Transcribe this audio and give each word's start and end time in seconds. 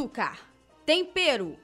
açúcar, 0.00 0.38
tempero, 0.86 1.58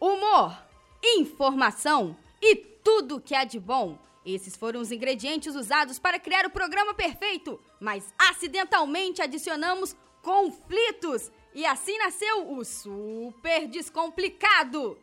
humor, 0.00 0.56
informação 1.04 2.16
e 2.40 2.56
tudo 2.56 3.20
que 3.20 3.34
há 3.34 3.44
de 3.44 3.60
bom. 3.60 3.98
Esses 4.24 4.56
foram 4.56 4.80
os 4.80 4.90
ingredientes 4.90 5.54
usados 5.54 5.98
para 5.98 6.18
criar 6.18 6.46
o 6.46 6.50
programa 6.50 6.94
perfeito, 6.94 7.60
mas 7.78 8.14
acidentalmente 8.18 9.20
adicionamos 9.20 9.94
conflitos. 10.22 11.30
E 11.54 11.66
assim 11.66 11.98
nasceu 11.98 12.50
o 12.50 12.64
Super 12.64 13.68
Descomplicado. 13.68 14.96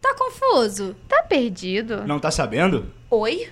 Tá 0.00 0.14
confuso? 0.14 0.96
Tá 1.08 1.22
perdido? 1.22 2.04
Não 2.04 2.18
tá 2.18 2.32
sabendo? 2.32 2.92
Oi? 3.08 3.48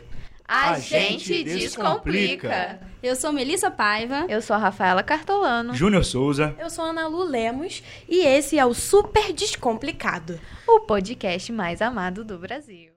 A 0.52 0.80
gente 0.80 1.44
descomplica. 1.44 2.80
Eu 3.00 3.14
sou 3.14 3.32
Melissa 3.32 3.70
Paiva. 3.70 4.26
Eu 4.28 4.42
sou 4.42 4.56
a 4.56 4.58
Rafaela 4.58 5.00
Cartolano. 5.00 5.72
Júnior 5.76 6.04
Souza. 6.04 6.56
Eu 6.58 6.68
sou 6.68 6.84
a 6.84 6.88
Ana 6.88 7.06
Lu 7.06 7.22
Lemos 7.22 7.84
e 8.08 8.26
esse 8.26 8.58
é 8.58 8.66
o 8.66 8.74
Super 8.74 9.32
Descomplicado. 9.32 10.40
O 10.66 10.80
podcast 10.80 11.52
mais 11.52 11.80
amado 11.80 12.24
do 12.24 12.36
Brasil. 12.36 12.90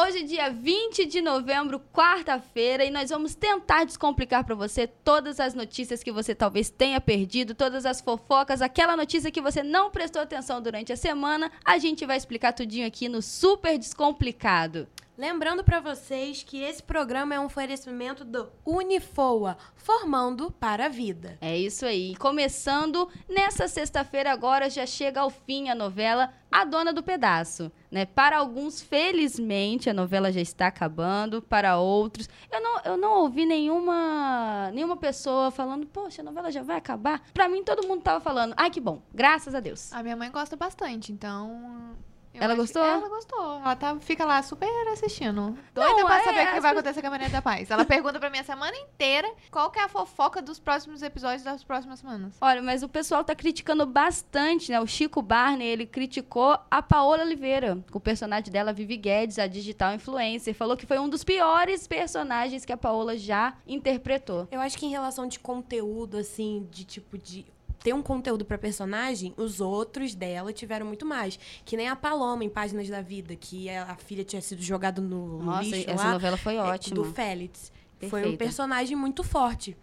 Hoje 0.00 0.20
é 0.20 0.22
dia 0.22 0.48
20 0.48 1.04
de 1.04 1.20
novembro, 1.20 1.78
quarta-feira, 1.92 2.84
e 2.86 2.90
nós 2.90 3.10
vamos 3.10 3.34
tentar 3.34 3.84
descomplicar 3.84 4.42
para 4.44 4.54
você 4.54 4.86
todas 4.86 5.40
as 5.40 5.52
notícias 5.52 6.02
que 6.02 6.12
você 6.12 6.34
talvez 6.34 6.70
tenha 6.70 7.00
perdido, 7.02 7.54
todas 7.54 7.84
as 7.84 8.00
fofocas, 8.00 8.62
aquela 8.62 8.96
notícia 8.96 9.30
que 9.30 9.42
você 9.42 9.62
não 9.62 9.90
prestou 9.90 10.22
atenção 10.22 10.62
durante 10.62 10.90
a 10.90 10.96
semana. 10.96 11.52
A 11.62 11.76
gente 11.76 12.06
vai 12.06 12.16
explicar 12.16 12.54
tudinho 12.54 12.86
aqui 12.86 13.10
no 13.10 13.20
Super 13.20 13.76
Descomplicado. 13.76 14.88
Lembrando 15.18 15.64
para 15.64 15.80
vocês 15.80 16.44
que 16.44 16.62
esse 16.62 16.80
programa 16.80 17.34
é 17.34 17.40
um 17.40 17.46
oferecimento 17.46 18.24
do 18.24 18.52
Unifoa, 18.64 19.56
formando 19.74 20.48
para 20.48 20.86
a 20.86 20.88
vida. 20.88 21.36
É 21.40 21.58
isso 21.58 21.84
aí. 21.84 22.14
Começando 22.14 23.08
nessa 23.28 23.66
sexta-feira 23.66 24.30
agora 24.30 24.70
já 24.70 24.86
chega 24.86 25.20
ao 25.20 25.28
fim 25.28 25.70
a 25.70 25.74
novela 25.74 26.32
A 26.52 26.64
Dona 26.64 26.92
do 26.92 27.02
Pedaço, 27.02 27.72
né? 27.90 28.06
Para 28.06 28.38
alguns, 28.38 28.80
felizmente, 28.80 29.90
a 29.90 29.92
novela 29.92 30.30
já 30.30 30.40
está 30.40 30.68
acabando, 30.68 31.42
para 31.42 31.78
outros, 31.78 32.28
eu 32.52 32.62
não, 32.62 32.80
eu 32.84 32.96
não 32.96 33.18
ouvi 33.22 33.44
nenhuma 33.44 34.70
nenhuma 34.72 34.96
pessoa 34.96 35.50
falando, 35.50 35.84
poxa, 35.84 36.22
a 36.22 36.24
novela 36.24 36.52
já 36.52 36.62
vai 36.62 36.76
acabar. 36.76 37.24
Para 37.34 37.48
mim 37.48 37.64
todo 37.64 37.88
mundo 37.88 38.02
tava 38.02 38.20
falando, 38.20 38.54
ai 38.56 38.70
que 38.70 38.80
bom, 38.80 39.02
graças 39.12 39.52
a 39.52 39.58
Deus. 39.58 39.92
A 39.92 40.00
minha 40.00 40.14
mãe 40.14 40.30
gosta 40.30 40.54
bastante, 40.54 41.10
então 41.10 41.96
eu 42.38 42.44
Ela 42.44 42.52
acho- 42.54 42.62
gostou? 42.62 42.82
Ela 42.84 43.08
gostou. 43.08 43.54
Ela 43.60 43.76
tá, 43.76 43.96
fica 44.00 44.24
lá 44.24 44.42
super 44.42 44.68
assistindo. 44.92 45.58
Doida 45.74 46.04
pra 46.06 46.20
é, 46.20 46.24
saber 46.24 46.46
o 46.48 46.54
que 46.54 46.60
vai 46.60 46.72
acontecer 46.72 47.00
com 47.00 47.06
a 47.06 47.10
Maria 47.10 47.28
da 47.28 47.42
Paz. 47.42 47.70
Ela 47.70 47.84
pergunta 47.84 48.18
pra 48.18 48.30
mim 48.30 48.38
a 48.38 48.44
semana 48.44 48.76
inteira 48.76 49.28
qual 49.50 49.70
que 49.70 49.78
é 49.78 49.82
a 49.84 49.88
fofoca 49.88 50.40
dos 50.40 50.58
próximos 50.58 51.02
episódios 51.02 51.42
das 51.42 51.62
próximas 51.64 52.00
semanas. 52.00 52.36
Olha, 52.40 52.62
mas 52.62 52.82
o 52.82 52.88
pessoal 52.88 53.22
tá 53.24 53.34
criticando 53.34 53.84
bastante, 53.86 54.70
né? 54.70 54.80
O 54.80 54.86
Chico 54.86 55.20
Barney, 55.20 55.66
ele 55.68 55.86
criticou 55.86 56.58
a 56.70 56.82
Paola 56.82 57.22
Oliveira, 57.22 57.78
com 57.90 57.98
o 57.98 58.00
personagem 58.00 58.50
dela, 58.52 58.72
Vivi 58.72 58.96
Guedes, 58.96 59.38
a 59.38 59.46
digital 59.46 59.92
influencer. 59.94 60.54
Falou 60.54 60.76
que 60.76 60.86
foi 60.86 60.98
um 60.98 61.08
dos 61.08 61.24
piores 61.24 61.86
personagens 61.86 62.64
que 62.64 62.72
a 62.72 62.76
Paola 62.76 63.16
já 63.16 63.54
interpretou. 63.66 64.46
Eu 64.50 64.60
acho 64.60 64.78
que 64.78 64.86
em 64.86 64.90
relação 64.90 65.26
de 65.26 65.38
conteúdo, 65.38 66.16
assim, 66.18 66.66
de 66.70 66.84
tipo 66.84 67.18
de. 67.18 67.46
Ter 67.82 67.92
um 67.92 68.02
conteúdo 68.02 68.44
pra 68.44 68.58
personagem, 68.58 69.32
os 69.36 69.60
outros 69.60 70.14
dela 70.14 70.52
tiveram 70.52 70.86
muito 70.86 71.06
mais. 71.06 71.38
Que 71.64 71.76
nem 71.76 71.88
a 71.88 71.94
Paloma 71.94 72.44
em 72.44 72.48
Páginas 72.48 72.88
da 72.88 73.00
Vida, 73.00 73.36
que 73.36 73.70
a 73.70 73.96
filha 73.96 74.24
tinha 74.24 74.42
sido 74.42 74.60
jogada 74.62 75.00
no, 75.00 75.38
no 75.38 75.44
Nossa, 75.44 75.62
lixo 75.62 75.90
essa 75.90 76.04
lá, 76.04 76.12
novela 76.12 76.36
foi 76.36 76.56
é, 76.56 76.60
ótima. 76.60 76.96
Do 76.96 77.04
Félix. 77.04 77.72
Foi 78.00 78.06
um 78.06 78.10
Perfeita. 78.10 78.36
personagem 78.38 78.96
muito 78.96 79.24
forte. 79.24 79.76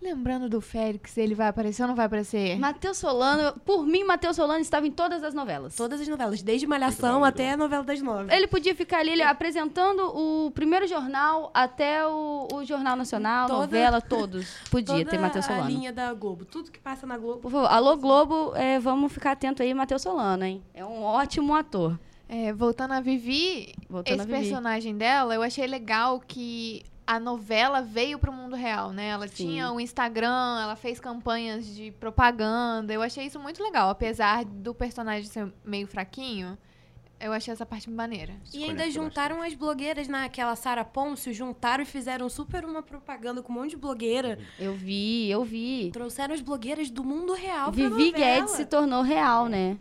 Lembrando 0.00 0.48
do 0.48 0.60
Félix, 0.60 1.16
ele 1.16 1.34
vai 1.34 1.48
aparecer 1.48 1.82
ou 1.82 1.88
não 1.88 1.94
vai 1.96 2.04
aparecer? 2.06 2.58
Matheus 2.58 2.98
Solano, 2.98 3.58
por 3.60 3.84
mim, 3.86 4.04
Matheus 4.04 4.36
Solano 4.36 4.60
estava 4.60 4.86
em 4.86 4.90
todas 4.90 5.24
as 5.24 5.32
novelas. 5.32 5.74
Todas 5.74 6.00
as 6.00 6.06
novelas, 6.06 6.42
desde 6.42 6.66
Malhação 6.66 7.24
até 7.24 7.52
a 7.52 7.56
novela 7.56 7.82
das 7.82 8.00
nove. 8.02 8.32
Ele 8.32 8.46
podia 8.46 8.74
ficar 8.74 8.98
ali 8.98 9.10
ele, 9.12 9.22
apresentando 9.22 10.00
o 10.14 10.50
primeiro 10.50 10.86
jornal 10.86 11.50
até 11.54 12.06
o, 12.06 12.46
o 12.52 12.64
Jornal 12.64 12.94
Nacional, 12.94 13.48
Toda- 13.48 13.60
novela, 13.60 14.00
todos. 14.00 14.46
Podia 14.70 14.96
Toda 14.98 15.10
ter 15.10 15.18
Matheus 15.18 15.44
a 15.46 15.48
Solano. 15.48 15.68
linha 15.70 15.92
da 15.92 16.12
Globo. 16.12 16.44
Tudo 16.44 16.70
que 16.70 16.78
passa 16.78 17.06
na 17.06 17.16
Globo. 17.16 17.40
Por 17.40 17.50
favor, 17.50 17.66
alô 17.66 17.96
Globo, 17.96 18.52
é, 18.54 18.78
vamos 18.78 19.12
ficar 19.12 19.32
atento 19.32 19.62
aí, 19.62 19.72
Matheus 19.72 20.02
Solano, 20.02 20.44
hein? 20.44 20.62
É 20.74 20.84
um 20.84 21.02
ótimo 21.02 21.54
ator. 21.54 21.98
É, 22.28 22.52
voltando 22.52 22.92
a 22.92 23.00
Vivi, 23.00 23.72
Voltando 23.88 24.14
esse 24.20 24.22
a 24.22 24.26
Vivi. 24.26 24.38
personagem 24.40 24.96
dela, 24.96 25.34
eu 25.34 25.42
achei 25.42 25.66
legal 25.66 26.20
que 26.20 26.82
a 27.06 27.20
novela 27.20 27.80
veio 27.80 28.18
pro 28.18 28.32
mundo 28.32 28.56
real, 28.56 28.92
né? 28.92 29.08
Ela 29.08 29.28
Sim. 29.28 29.34
tinha 29.34 29.70
o 29.70 29.80
Instagram, 29.80 30.60
ela 30.60 30.74
fez 30.74 30.98
campanhas 30.98 31.66
de 31.66 31.92
propaganda. 31.92 32.92
Eu 32.92 33.00
achei 33.00 33.26
isso 33.26 33.38
muito 33.38 33.62
legal, 33.62 33.88
apesar 33.88 34.44
do 34.44 34.74
personagem 34.74 35.28
ser 35.28 35.52
meio 35.64 35.86
fraquinho. 35.86 36.58
Eu 37.18 37.32
achei 37.32 37.50
essa 37.50 37.64
parte 37.64 37.88
maneira. 37.88 38.34
E 38.34 38.44
Escolha 38.44 38.66
ainda 38.66 38.82
que 38.82 38.88
eu 38.88 38.92
juntaram 38.92 39.40
as 39.40 39.54
blogueiras 39.54 40.06
naquela 40.06 40.54
Sara 40.54 40.84
Pôncio, 40.84 41.32
juntaram 41.32 41.82
e 41.82 41.86
fizeram 41.86 42.28
super 42.28 42.62
uma 42.64 42.82
propaganda 42.82 43.42
com 43.42 43.52
um 43.52 43.56
monte 43.56 43.70
de 43.70 43.76
blogueira. 43.76 44.38
Eu 44.58 44.74
vi, 44.74 45.30
eu 45.30 45.42
vi. 45.42 45.90
Trouxeram 45.92 46.34
as 46.34 46.42
blogueiras 46.42 46.90
do 46.90 47.02
mundo 47.02 47.32
real 47.32 47.72
pra 47.72 47.88
Vivi 47.88 48.10
novela. 48.10 48.12
Guedes 48.12 48.50
se 48.50 48.66
tornou 48.66 49.00
real, 49.00 49.48
né? 49.48 49.78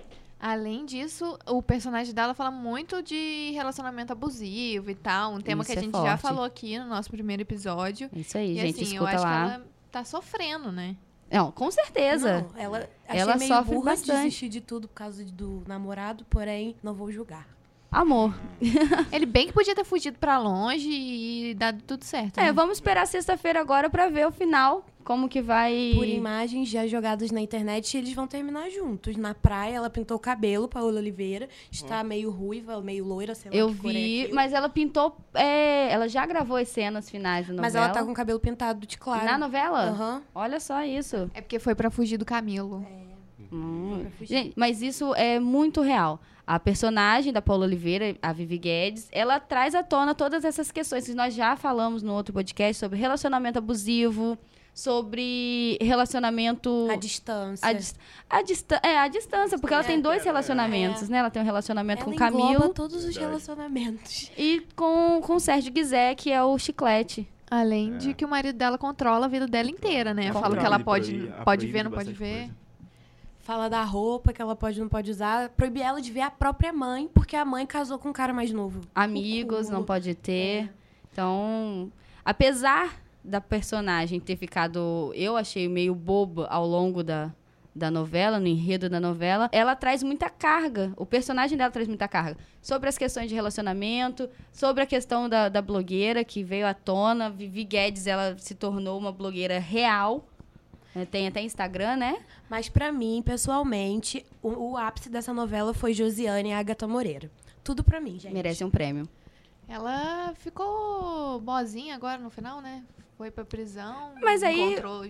Além 0.48 0.86
disso, 0.86 1.40
o 1.48 1.60
personagem 1.60 2.14
dela 2.14 2.36
fala 2.36 2.52
muito 2.52 3.02
de 3.02 3.50
relacionamento 3.56 4.14
abusivo 4.14 4.92
e 4.92 4.94
tal. 4.94 5.34
Um 5.34 5.42
tema 5.42 5.64
Isso 5.64 5.72
que 5.72 5.76
a 5.80 5.82
é 5.82 5.84
gente 5.84 5.94
já 5.94 6.18
forte. 6.18 6.22
falou 6.22 6.44
aqui 6.44 6.78
no 6.78 6.86
nosso 6.86 7.10
primeiro 7.10 7.42
episódio. 7.42 8.12
Isso 8.14 8.38
aí, 8.38 8.52
e 8.52 8.62
gente, 8.62 8.84
assim, 8.84 8.96
eu 8.96 9.04
escuta 9.08 9.16
acho 9.16 9.24
lá. 9.24 9.48
que 9.48 9.54
ela 9.56 9.66
tá 9.92 10.04
sofrendo, 10.04 10.72
né? 10.72 10.96
Não, 11.32 11.52
com 11.52 11.72
certeza. 11.72 12.42
Não, 12.42 12.62
ela, 12.62 12.88
achei 13.08 13.22
Ela 13.22 13.38
meio 13.38 13.56
sofre 13.56 13.74
burra 13.74 13.86
bastante. 13.86 14.18
de 14.18 14.24
desistir 14.24 14.50
de 14.50 14.62
tudo 14.62 14.88
por 14.88 14.94
causa 14.94 15.26
do 15.26 15.64
namorado, 15.66 16.24
porém, 16.30 16.76
não 16.84 16.94
vou 16.94 17.12
julgar. 17.12 17.48
Amor. 17.96 18.34
Ele 19.12 19.26
bem 19.26 19.48
que 19.48 19.54
podia 19.54 19.74
ter 19.74 19.86
fugido 19.86 20.18
pra 20.20 20.38
longe 20.38 20.90
e 20.90 21.54
dado 21.54 21.82
tudo 21.84 22.04
certo. 22.04 22.38
É, 22.38 22.44
né? 22.46 22.52
vamos 22.52 22.78
esperar 22.78 23.08
sexta-feira 23.08 23.60
agora 23.62 23.90
pra 23.90 24.10
ver 24.10 24.28
o 24.28 24.32
final. 24.32 24.86
Como 25.06 25.30
que 25.30 25.40
vai. 25.42 25.92
Por 25.96 26.08
imagens 26.08 26.68
já 26.68 26.86
jogadas 26.88 27.30
na 27.32 27.40
internet, 27.40 27.96
eles 27.96 28.12
vão 28.12 28.26
terminar 28.28 28.70
juntos. 28.72 29.16
Na 29.16 29.34
praia, 29.36 29.76
ela 29.76 29.90
pintou 29.90 30.18
o 30.18 30.20
cabelo, 30.20 30.68
Paola 30.68 31.00
Oliveira. 31.00 31.48
Está 31.72 32.04
meio 32.04 32.32
ruiva, 32.32 32.82
meio 32.82 33.06
loira, 33.06 33.36
sei 33.36 33.52
lá 33.52 33.56
Eu 33.58 33.70
que 33.70 33.78
cor 33.78 33.92
é 33.92 33.94
vi, 33.94 34.22
aquilo. 34.24 34.36
mas 34.36 34.52
ela 34.52 34.68
pintou. 34.68 35.16
é, 35.36 35.92
ela 35.92 36.10
já 36.10 36.26
gravou 36.26 36.58
as 36.58 36.68
cenas 36.70 37.08
finais 37.10 37.46
da 37.46 37.54
novela. 37.54 37.62
Mas 37.62 37.76
ela 37.76 37.90
tá 37.90 38.04
com 38.04 38.12
o 38.12 38.16
cabelo 38.16 38.40
pintado 38.40 38.86
de 38.88 38.98
claro. 38.98 39.24
Na 39.26 39.38
novela? 39.38 39.84
Aham. 39.84 40.22
Olha 40.34 40.60
só 40.60 40.84
isso. 40.84 41.30
É 41.36 41.40
porque 41.40 41.60
foi 41.60 41.76
pra 41.76 41.92
fugir 41.92 42.18
do 42.18 42.26
Camilo. 42.26 42.84
Hum. 43.56 44.06
Gente, 44.22 44.54
mas 44.56 44.82
isso 44.82 45.14
é 45.16 45.40
muito 45.40 45.82
real. 45.82 46.20
A 46.48 46.60
personagem 46.60 47.34
da 47.34 47.42
Paula 47.42 47.66
Oliveira, 47.66 48.16
a 48.22 48.32
Vivi 48.32 48.58
Guedes, 48.58 49.08
ela 49.12 49.40
traz 49.40 49.74
à 49.74 49.82
tona 49.82 50.14
todas 50.14 50.46
essas 50.46 50.72
questões 50.72 51.06
que 51.06 51.14
nós 51.16 51.34
já 51.34 51.56
falamos 51.56 52.04
no 52.04 52.14
outro 52.14 52.34
podcast 52.34 52.80
sobre 52.80 53.00
relacionamento 53.00 53.58
abusivo, 53.58 54.38
sobre 54.74 55.78
relacionamento 55.82 56.88
A 56.92 56.96
distância. 56.96 57.68
a, 57.68 57.74
dis- 57.74 57.96
a 58.30 58.42
distan- 58.44 58.80
é, 58.84 58.98
a 59.00 59.08
distância, 59.08 59.58
porque 59.58 59.74
ela 59.74 59.84
É, 59.84 59.88
tem 59.88 60.00
dois 60.00 60.22
é, 60.22 60.26
relacionamentos, 60.26 61.10
né? 61.10 61.18
Ela 61.20 61.30
tem 61.32 61.42
um 61.42 61.46
relacionamento 61.46 62.02
Ela 62.04 62.10
com 62.12 62.16
o 62.16 62.20
Camilo 62.20 62.70
todos 62.74 63.04
os 63.06 63.16
relacionamentos. 63.16 64.32
e 64.38 64.64
com, 64.76 65.22
com 65.22 65.36
o 65.36 65.40
Sérgio 65.40 65.72
Guizé, 65.72 66.14
que 66.14 66.32
é 66.32 66.44
o 66.44 66.58
chiclete. 66.60 67.28
Além 67.50 67.94
É. 67.94 67.98
de 67.98 68.14
que 68.14 68.26
o 68.26 68.28
marido 68.28 68.56
dela 68.58 68.78
controla 68.78 69.26
a 69.26 69.30
vida 69.30 69.48
dela 69.48 69.70
inteira, 69.70 70.14
né? 70.14 70.26
Controla. 70.26 70.44
Fala 70.46 70.58
que 70.60 70.66
ela 70.66 70.80
pode, 70.80 71.12
proíbe- 71.14 71.44
pode 71.46 71.68
ver, 71.68 71.84
não 71.84 71.92
pode 71.92 72.12
ver. 72.14 72.38
coisa. 72.40 72.65
Fala 73.46 73.70
da 73.70 73.84
roupa 73.84 74.34
que 74.34 74.42
ela 74.42 74.56
pode 74.56 74.80
não 74.80 74.90
pode 74.90 75.12
usar. 75.12 75.50
Proibir 75.50 75.84
ela 75.84 76.02
de 76.02 76.12
ver 76.12 76.22
a 76.22 76.32
própria 76.32 76.74
mãe, 76.74 77.08
porque 77.14 77.36
a 77.36 77.46
mãe 77.46 77.64
casou 77.64 78.00
com 78.00 78.10
um 78.10 78.14
cara 78.14 78.34
mais 78.34 78.52
novo. 78.52 78.82
Amigos, 78.96 79.70
não 79.70 79.84
pode 79.84 80.16
ter. 80.16 80.74
Então, 81.12 81.92
apesar 82.26 83.00
da 83.24 83.40
personagem 83.40 84.20
ter 84.20 84.36
ficado, 84.36 85.12
eu 85.14 85.38
achei 85.38 85.70
meio 85.70 85.94
boba 85.94 86.48
ao 86.48 86.66
longo 86.66 87.04
da, 87.04 87.32
da 87.76 87.92
novela, 87.92 88.40
no 88.40 88.48
enredo 88.48 88.90
da 88.90 89.00
novela, 89.00 89.48
ela 89.52 89.76
traz 89.76 90.02
muita 90.02 90.28
carga. 90.28 90.92
O 90.98 91.06
personagem 91.06 91.56
dela 91.56 91.70
traz 91.70 91.88
muita 91.88 92.08
carga. 92.08 92.38
Sobre 92.64 92.90
as 92.90 92.98
questões 92.98 93.30
de 93.30 93.36
relacionamento, 93.36 94.28
sobre 94.52 94.82
a 94.82 94.88
questão 94.88 95.30
da, 95.30 95.50
da 95.50 95.62
blogueira 95.62 96.24
que 96.24 96.44
veio 96.44 96.66
à 96.66 96.74
tona. 96.74 97.30
Vivi 97.30 97.64
Guedes, 97.64 98.08
ela 98.08 98.36
se 98.40 98.56
tornou 98.56 98.98
uma 98.98 99.12
blogueira 99.12 99.60
real. 99.60 100.26
É, 100.96 101.06
Tem 101.06 101.28
até 101.28 101.42
Instagram, 101.42 101.98
né? 101.98 102.24
Mas 102.50 102.70
pra 102.70 102.92
mim, 102.92 103.22
pessoalmente, 103.26 104.26
o, 104.42 104.72
o 104.72 104.78
ápice 104.78 105.10
dessa 105.10 105.34
novela 105.34 105.74
foi 105.74 105.94
Josiane 105.94 106.50
e 106.50 106.54
Agatha 106.54 106.88
Moreira. 106.88 107.30
Tudo 107.64 107.84
pra 107.84 108.00
mim, 108.00 108.18
gente. 108.20 108.34
Merece 108.34 108.64
um 108.64 108.70
prêmio. 108.72 109.08
Ela 109.68 110.34
ficou 110.38 111.40
boazinha 111.42 111.96
agora 111.96 112.20
no 112.20 112.30
final, 112.30 112.62
né? 112.62 112.84
Foi 113.18 113.32
pra 113.32 113.44
prisão. 113.44 114.14
Mas 114.22 114.44
aí- 114.44 114.60
Encontrou 114.62 115.04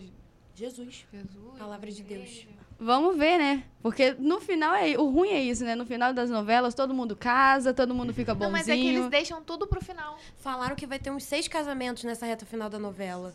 Jesus. 0.56 1.06
Jesus. 1.12 1.60
Palavra 1.60 1.92
de 1.92 2.02
Deus. 2.02 2.48
Vamos 2.80 3.18
ver, 3.18 3.38
né? 3.38 3.64
Porque 3.82 4.14
no 4.20 4.40
final 4.42 4.74
é 4.76 4.98
o 4.98 5.10
ruim 5.10 5.30
é 5.30 5.42
isso, 5.42 5.64
né? 5.64 5.76
No 5.76 5.86
final 5.86 6.14
das 6.14 6.30
novelas 6.30 6.74
todo 6.74 6.94
mundo 6.94 7.16
casa, 7.16 7.74
todo 7.74 7.94
mundo 7.96 8.14
fica 8.14 8.34
bonzinho. 8.34 8.52
Não, 8.52 8.58
mas 8.58 8.68
é 8.68 8.76
que 8.76 8.88
eles 8.88 9.10
deixam 9.10 9.42
tudo 9.42 9.66
pro 9.66 9.84
final. 9.84 10.18
Falaram 10.38 10.76
que 10.76 10.86
vai 10.86 11.00
ter 11.00 11.10
uns 11.10 11.24
seis 11.24 11.48
casamentos 11.48 12.04
nessa 12.04 12.26
reta 12.26 12.46
final 12.46 12.70
da 12.70 12.78
novela. 12.80 13.34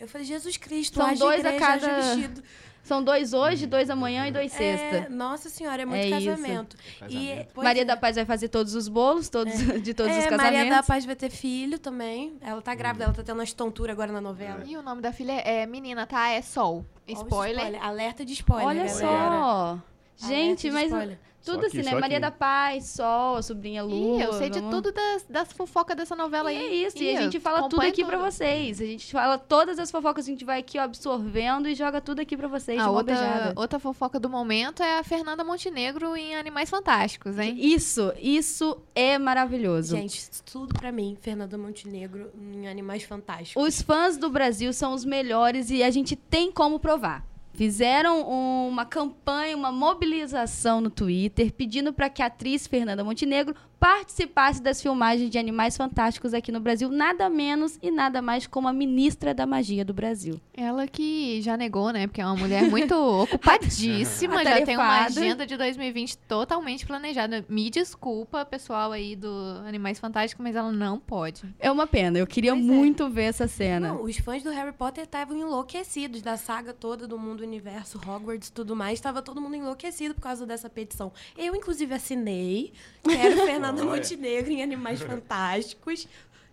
Eu 0.00 0.08
falei, 0.08 0.26
Jesus 0.26 0.56
Cristo, 0.56 0.96
São 0.96 1.14
dois 1.14 1.44
a 1.44 1.48
igreja, 1.52 1.58
cada- 1.66 1.86
haja 1.98 2.14
vestido. 2.16 2.42
São 2.82 3.04
dois 3.04 3.34
hoje, 3.34 3.66
dois 3.66 3.90
amanhã 3.90 4.26
e 4.26 4.32
dois 4.32 4.50
sexta. 4.52 4.96
É, 4.96 5.08
nossa 5.10 5.50
senhora, 5.50 5.82
é 5.82 5.84
muito 5.84 6.02
É 6.06 6.10
casamento. 6.10 6.76
E, 6.76 6.98
Casamento. 7.28 7.48
pois 7.52 7.64
Maria 7.66 7.82
é. 7.82 7.84
da 7.84 7.94
Paz 7.96 8.16
vai 8.16 8.24
fazer 8.24 8.48
todos 8.48 8.74
os 8.74 8.88
bolos, 8.88 9.28
todos, 9.28 9.52
de 9.84 9.92
todos 9.92 10.10
os 10.16 10.24
É, 10.24 10.28
casamentos. 10.28 10.56
Maria 10.58 10.74
da 10.76 10.82
Paz 10.82 11.04
vai 11.04 11.14
ter 11.14 11.28
filho 11.30 11.78
também. 11.78 12.38
Ela 12.40 12.62
tá 12.62 12.74
grávida, 12.74 13.04
ela 13.04 13.12
tá 13.12 13.22
tendo 13.22 13.36
uma 13.36 13.44
estontura 13.44 13.92
agora 13.92 14.10
na 14.10 14.20
novela. 14.20 14.64
E 14.66 14.78
o 14.78 14.82
nome 14.82 15.02
da 15.02 15.12
filha 15.12 15.32
é 15.32 15.66
menina, 15.66 16.06
tá? 16.06 16.30
É 16.30 16.40
Sol. 16.40 16.86
O 17.06 17.12
Spoiler. 17.12 17.84
Alerta 17.84 18.24
de 18.24 18.32
spoiler, 18.32 18.66
Olha 18.66 18.84
galera. 18.86 18.98
só. 18.98 19.78
Gente, 20.20 20.32
Alerta 20.34 20.60
de 20.68 20.70
mas 20.70 20.84
spoiler. 20.86 21.18
tudo 21.44 21.66
assim, 21.66 21.78
aqui, 21.78 21.86
né? 21.86 21.92
só 21.92 22.00
Maria 22.00 22.20
da 22.20 22.30
Paz, 22.30 22.84
Sol, 22.90 23.36
a 23.36 23.42
sobrinha 23.42 23.82
Lua. 23.82 24.18
Ih, 24.20 24.22
eu 24.24 24.32
sei 24.34 24.50
de 24.50 24.60
vamos- 24.60 24.74
tudo 24.74 24.92
das, 24.92 25.24
das 25.28 25.52
fofocas 25.52 25.96
dessa 25.96 26.14
novela 26.14 26.52
E 26.52 26.56
aí. 26.58 26.62
é 26.66 26.86
isso, 26.86 26.98
e 26.98 27.04
Ih, 27.12 27.16
a 27.16 27.22
gente 27.22 27.40
fala 27.40 27.68
tudo 27.68 27.80
aqui 27.80 28.04
pra 28.04 28.18
vocês. 28.18 28.80
A 28.80 28.84
gente 28.84 29.10
fala 29.10 29.38
todas 29.38 29.78
as 29.78 29.90
fofocas, 29.90 30.26
a 30.26 30.28
gente 30.30 30.44
vai 30.44 30.60
aqui 30.60 30.78
ó, 30.78 30.82
absorvendo 30.82 31.66
e 31.68 31.74
joga 31.74 32.00
tudo 32.00 32.20
aqui 32.20 32.36
pra 32.36 32.46
vocês 32.48 32.78
de 32.78 32.84
A 32.84 32.90
outra, 32.90 33.14
beijada. 33.16 33.52
outra 33.58 33.78
fofoca 33.78 34.20
do 34.20 34.28
momento 34.28 34.82
é 34.82 34.98
a 34.98 35.02
Fernanda 35.02 35.42
Montenegro 35.42 36.14
em 36.16 36.36
Animais 36.36 36.68
Fantásticos, 36.68 37.38
hein? 37.38 37.54
Isso, 37.58 38.12
isso 38.20 38.76
é 38.94 39.18
maravilhoso. 39.18 39.96
Gente, 39.96 40.28
tudo 40.52 40.74
pra 40.74 40.92
mim, 40.92 41.16
Fernanda 41.22 41.56
Montenegro 41.56 42.30
em 42.38 42.68
Animais 42.68 43.02
Fantásticos. 43.04 43.62
Os 43.66 43.80
fãs 43.80 44.18
do 44.18 44.28
Brasil 44.28 44.72
são 44.74 44.92
os 44.92 45.04
melhores 45.06 45.70
e 45.70 45.82
a 45.82 45.90
gente 45.90 46.14
tem 46.16 46.52
como 46.52 46.78
provar. 46.78 47.24
Fizeram 47.60 48.26
um- 48.26 48.68
uma 48.68 48.86
campanha, 48.86 49.54
uma 49.54 49.70
mobilização 49.70 50.80
no 50.80 50.88
Twitter, 50.88 51.52
pedindo 51.52 51.92
para 51.92 52.08
que 52.08 52.22
a 52.22 52.26
atriz 52.26 52.66
Fernanda 52.66 53.04
Montenegro 53.04 53.54
participasse 53.80 54.62
das 54.62 54.82
filmagens 54.82 55.30
de 55.30 55.38
Animais 55.38 55.74
Fantásticos 55.74 56.34
aqui 56.34 56.52
no 56.52 56.60
Brasil, 56.60 56.90
nada 56.90 57.30
menos 57.30 57.78
e 57.82 57.90
nada 57.90 58.20
mais 58.20 58.46
como 58.46 58.68
a 58.68 58.72
ministra 58.74 59.32
da 59.32 59.46
magia 59.46 59.82
do 59.82 59.94
Brasil. 59.94 60.38
Ela 60.52 60.86
que 60.86 61.40
já 61.40 61.56
negou, 61.56 61.90
né? 61.90 62.06
Porque 62.06 62.20
é 62.20 62.26
uma 62.26 62.36
mulher 62.36 62.62
muito 62.64 62.92
ocupadíssima, 63.22 64.44
já 64.44 64.60
tem 64.62 64.76
uma 64.76 65.06
agenda 65.06 65.46
de 65.46 65.56
2020 65.56 66.18
totalmente 66.18 66.84
planejada. 66.86 67.42
Me 67.48 67.70
desculpa, 67.70 68.44
pessoal 68.44 68.92
aí 68.92 69.16
do 69.16 69.32
Animais 69.66 69.98
Fantásticos, 69.98 70.44
mas 70.44 70.54
ela 70.54 70.70
não 70.70 71.00
pode. 71.00 71.42
É 71.58 71.70
uma 71.70 71.86
pena, 71.86 72.18
eu 72.18 72.26
queria 72.26 72.52
Pois 72.52 72.62
é. 72.62 72.66
muito 72.66 73.08
ver 73.08 73.24
essa 73.24 73.48
cena. 73.48 73.94
Não, 73.94 74.04
os 74.04 74.18
fãs 74.18 74.42
do 74.42 74.50
Harry 74.50 74.72
Potter 74.72 75.04
estavam 75.04 75.34
enlouquecidos 75.36 76.20
da 76.20 76.36
saga 76.36 76.74
toda 76.74 77.08
do 77.08 77.18
mundo, 77.18 77.40
universo, 77.42 77.98
Hogwarts 78.06 78.48
e 78.48 78.52
tudo 78.52 78.76
mais. 78.76 78.98
Estava 78.98 79.22
todo 79.22 79.40
mundo 79.40 79.56
enlouquecido 79.56 80.14
por 80.14 80.20
causa 80.20 80.44
dessa 80.44 80.68
petição. 80.68 81.10
Eu, 81.38 81.54
inclusive, 81.54 81.94
assinei. 81.94 82.72
Quero 83.02 83.36
Fernanda 83.72 83.90
Olha. 83.92 84.00
Montenegro 84.02 84.50
em 84.52 84.62
Animais 84.62 85.00
Fantásticos. 85.02 86.06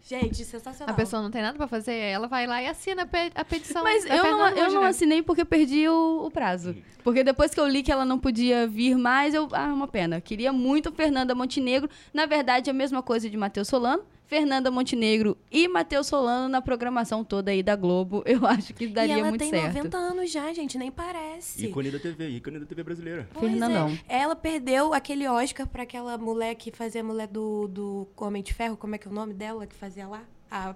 Gente, 0.07 0.45
sensacional. 0.45 0.93
A 0.93 0.95
pessoa 0.95 1.21
não 1.21 1.29
tem 1.29 1.41
nada 1.41 1.57
pra 1.57 1.67
fazer, 1.67 1.93
ela 1.93 2.27
vai 2.29 2.47
lá 2.47 2.63
e 2.63 2.67
assina 2.67 3.01
a 3.01 3.05
pe- 3.05 3.31
a 3.35 3.43
petição. 3.43 3.83
Mas 3.83 4.05
da 4.05 4.15
eu 4.15 4.23
não, 4.23 4.47
eu 4.49 4.71
não 4.71 4.83
assinei 4.83 5.21
porque 5.21 5.41
eu 5.41 5.45
perdi 5.45 5.85
o, 5.89 6.23
o 6.25 6.31
prazo. 6.31 6.77
Porque 7.03 7.25
depois 7.25 7.53
que 7.53 7.59
eu 7.59 7.67
li 7.67 7.83
que 7.83 7.91
ela 7.91 8.05
não 8.05 8.17
podia 8.17 8.65
vir 8.65 8.97
mais, 8.97 9.33
eu. 9.33 9.49
Ah, 9.51 9.65
uma 9.65 9.87
pena. 9.87 10.21
Queria 10.21 10.53
muito 10.53 10.93
Fernanda 10.93 11.35
Montenegro. 11.35 11.89
Na 12.13 12.25
verdade, 12.25 12.69
é 12.69 12.71
a 12.71 12.73
mesma 12.73 13.03
coisa 13.03 13.29
de 13.29 13.35
Matheus 13.35 13.67
Solano. 13.67 14.03
Fernanda 14.27 14.69
Montenegro 14.69 15.38
e 15.50 15.68
Matheus 15.68 16.07
Solano 16.07 16.47
na 16.50 16.62
programação 16.62 17.24
toda 17.24 17.50
aí 17.50 17.63
da 17.63 17.75
Globo. 17.75 18.21
Eu 18.25 18.45
acho 18.45 18.74
que 18.74 18.83
E 18.83 18.88
daria 18.88 19.15
ela 19.19 19.29
muito 19.29 19.39
tem 19.39 19.50
certo. 19.50 19.75
90 19.77 19.97
anos 19.97 20.31
já, 20.31 20.53
gente, 20.53 20.77
nem 20.77 20.91
parece. 20.91 21.65
Ícone 21.65 21.89
da 21.91 21.97
TV, 22.00 22.29
ícone 22.29 22.59
da 22.59 22.65
TV 22.65 22.83
brasileira. 22.83 23.27
Pois 23.33 23.50
Fernandão. 23.51 23.97
é. 24.07 24.19
Ela 24.19 24.35
perdeu 24.35 24.94
aquele 24.94 25.27
Oscar 25.27 25.65
pra 25.68 25.83
aquela 25.83 26.18
mulher 26.18 26.53
que 26.56 26.71
fazia 26.71 27.01
a 27.01 27.03
mulher 27.03 27.27
do, 27.27 27.68
do 27.69 28.07
Homem 28.18 28.44
de 28.44 28.53
Ferro. 28.53 28.75
Como 28.77 28.94
é 28.95 28.97
que 28.97 29.07
é 29.07 29.12
o 29.12 29.13
nome 29.13 29.33
dela 29.33 29.65
que 29.65 29.75
fazia 29.75 30.07
lá? 30.07 30.24
A 30.51 30.75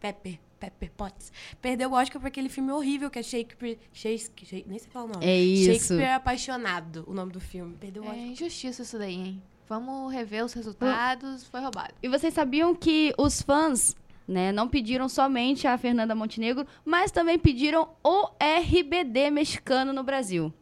Pepper. 0.00 0.38
Pepper 0.58 0.90
Potts. 0.94 1.32
Perdeu 1.62 1.90
o 1.90 1.94
Oscar 1.94 2.20
pra 2.20 2.28
aquele 2.28 2.50
filme 2.50 2.70
horrível 2.70 3.08
que 3.08 3.18
é 3.18 3.22
Shakespeare. 3.22 3.78
Shakespeare 3.94 4.62
nem 4.66 4.78
sei 4.78 4.90
falar 4.90 5.06
o 5.06 5.08
nome. 5.08 5.24
É 5.24 5.38
isso. 5.40 5.64
Shakespeare 5.72 6.14
Apaixonado, 6.14 7.02
o 7.06 7.14
nome 7.14 7.32
do 7.32 7.40
filme. 7.40 7.74
Perdeu 7.80 8.02
o 8.02 8.06
É 8.06 8.10
Oscar. 8.10 8.24
injustiça 8.26 8.82
isso 8.82 8.98
daí, 8.98 9.14
hein? 9.14 9.42
Vamos 9.70 10.12
rever 10.12 10.44
os 10.44 10.52
resultados. 10.52 11.44
Foi 11.44 11.60
roubado. 11.60 11.94
E 12.02 12.08
vocês 12.08 12.34
sabiam 12.34 12.74
que 12.74 13.14
os 13.16 13.40
fãs, 13.40 13.94
né, 14.26 14.50
não 14.50 14.66
pediram 14.66 15.08
somente 15.08 15.64
a 15.64 15.78
Fernanda 15.78 16.12
Montenegro, 16.12 16.66
mas 16.84 17.12
também 17.12 17.38
pediram 17.38 17.88
o 18.02 18.30
RBD 18.40 19.30
mexicano 19.30 19.92
no 19.92 20.02
Brasil. 20.02 20.52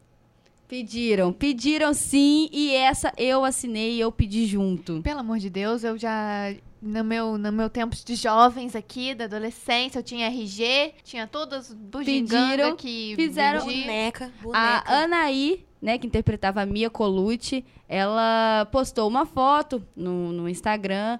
Pediram, 0.69 1.33
pediram 1.33 1.95
sim, 1.95 2.47
e 2.51 2.75
essa 2.75 3.11
eu 3.17 3.43
assinei 3.43 3.93
e 3.95 3.99
eu 3.99 4.11
pedi 4.11 4.45
junto. 4.45 5.01
Pelo 5.01 5.21
amor 5.21 5.39
de 5.39 5.49
Deus, 5.49 5.83
eu 5.83 5.97
já. 5.97 6.53
No 6.79 7.03
meu, 7.03 7.39
no 7.39 7.51
meu 7.51 7.71
tempo 7.71 7.95
de 8.05 8.15
jovens 8.15 8.75
aqui, 8.75 9.15
da 9.15 9.25
adolescência, 9.25 9.97
eu 9.97 10.03
tinha 10.03 10.27
RG, 10.27 10.93
tinha 11.03 11.25
todas 11.25 11.73
bugiganga 11.73 12.51
Pediram, 12.51 12.75
que 12.75 13.15
fizeram-. 13.15 13.65
Boneca, 13.65 14.31
boneca. 14.43 14.83
A 14.87 15.03
Anaí, 15.03 15.65
né, 15.81 15.97
que 15.97 16.05
interpretava 16.05 16.61
a 16.61 16.67
Mia 16.67 16.89
Colucci, 16.89 17.65
ela 17.87 18.67
postou 18.71 19.07
uma 19.07 19.25
foto 19.25 19.83
no, 19.95 20.31
no 20.31 20.47
Instagram, 20.47 21.17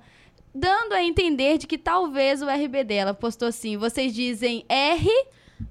dando 0.54 0.94
a 0.94 1.04
entender 1.04 1.58
de 1.58 1.66
que 1.66 1.78
talvez 1.78 2.44
o 2.44 2.46
RBD, 2.48 2.94
ela 2.94 3.16
postou 3.16 3.48
assim, 3.48 3.78
vocês 3.78 4.14
dizem 4.14 4.64
R, 4.70 5.10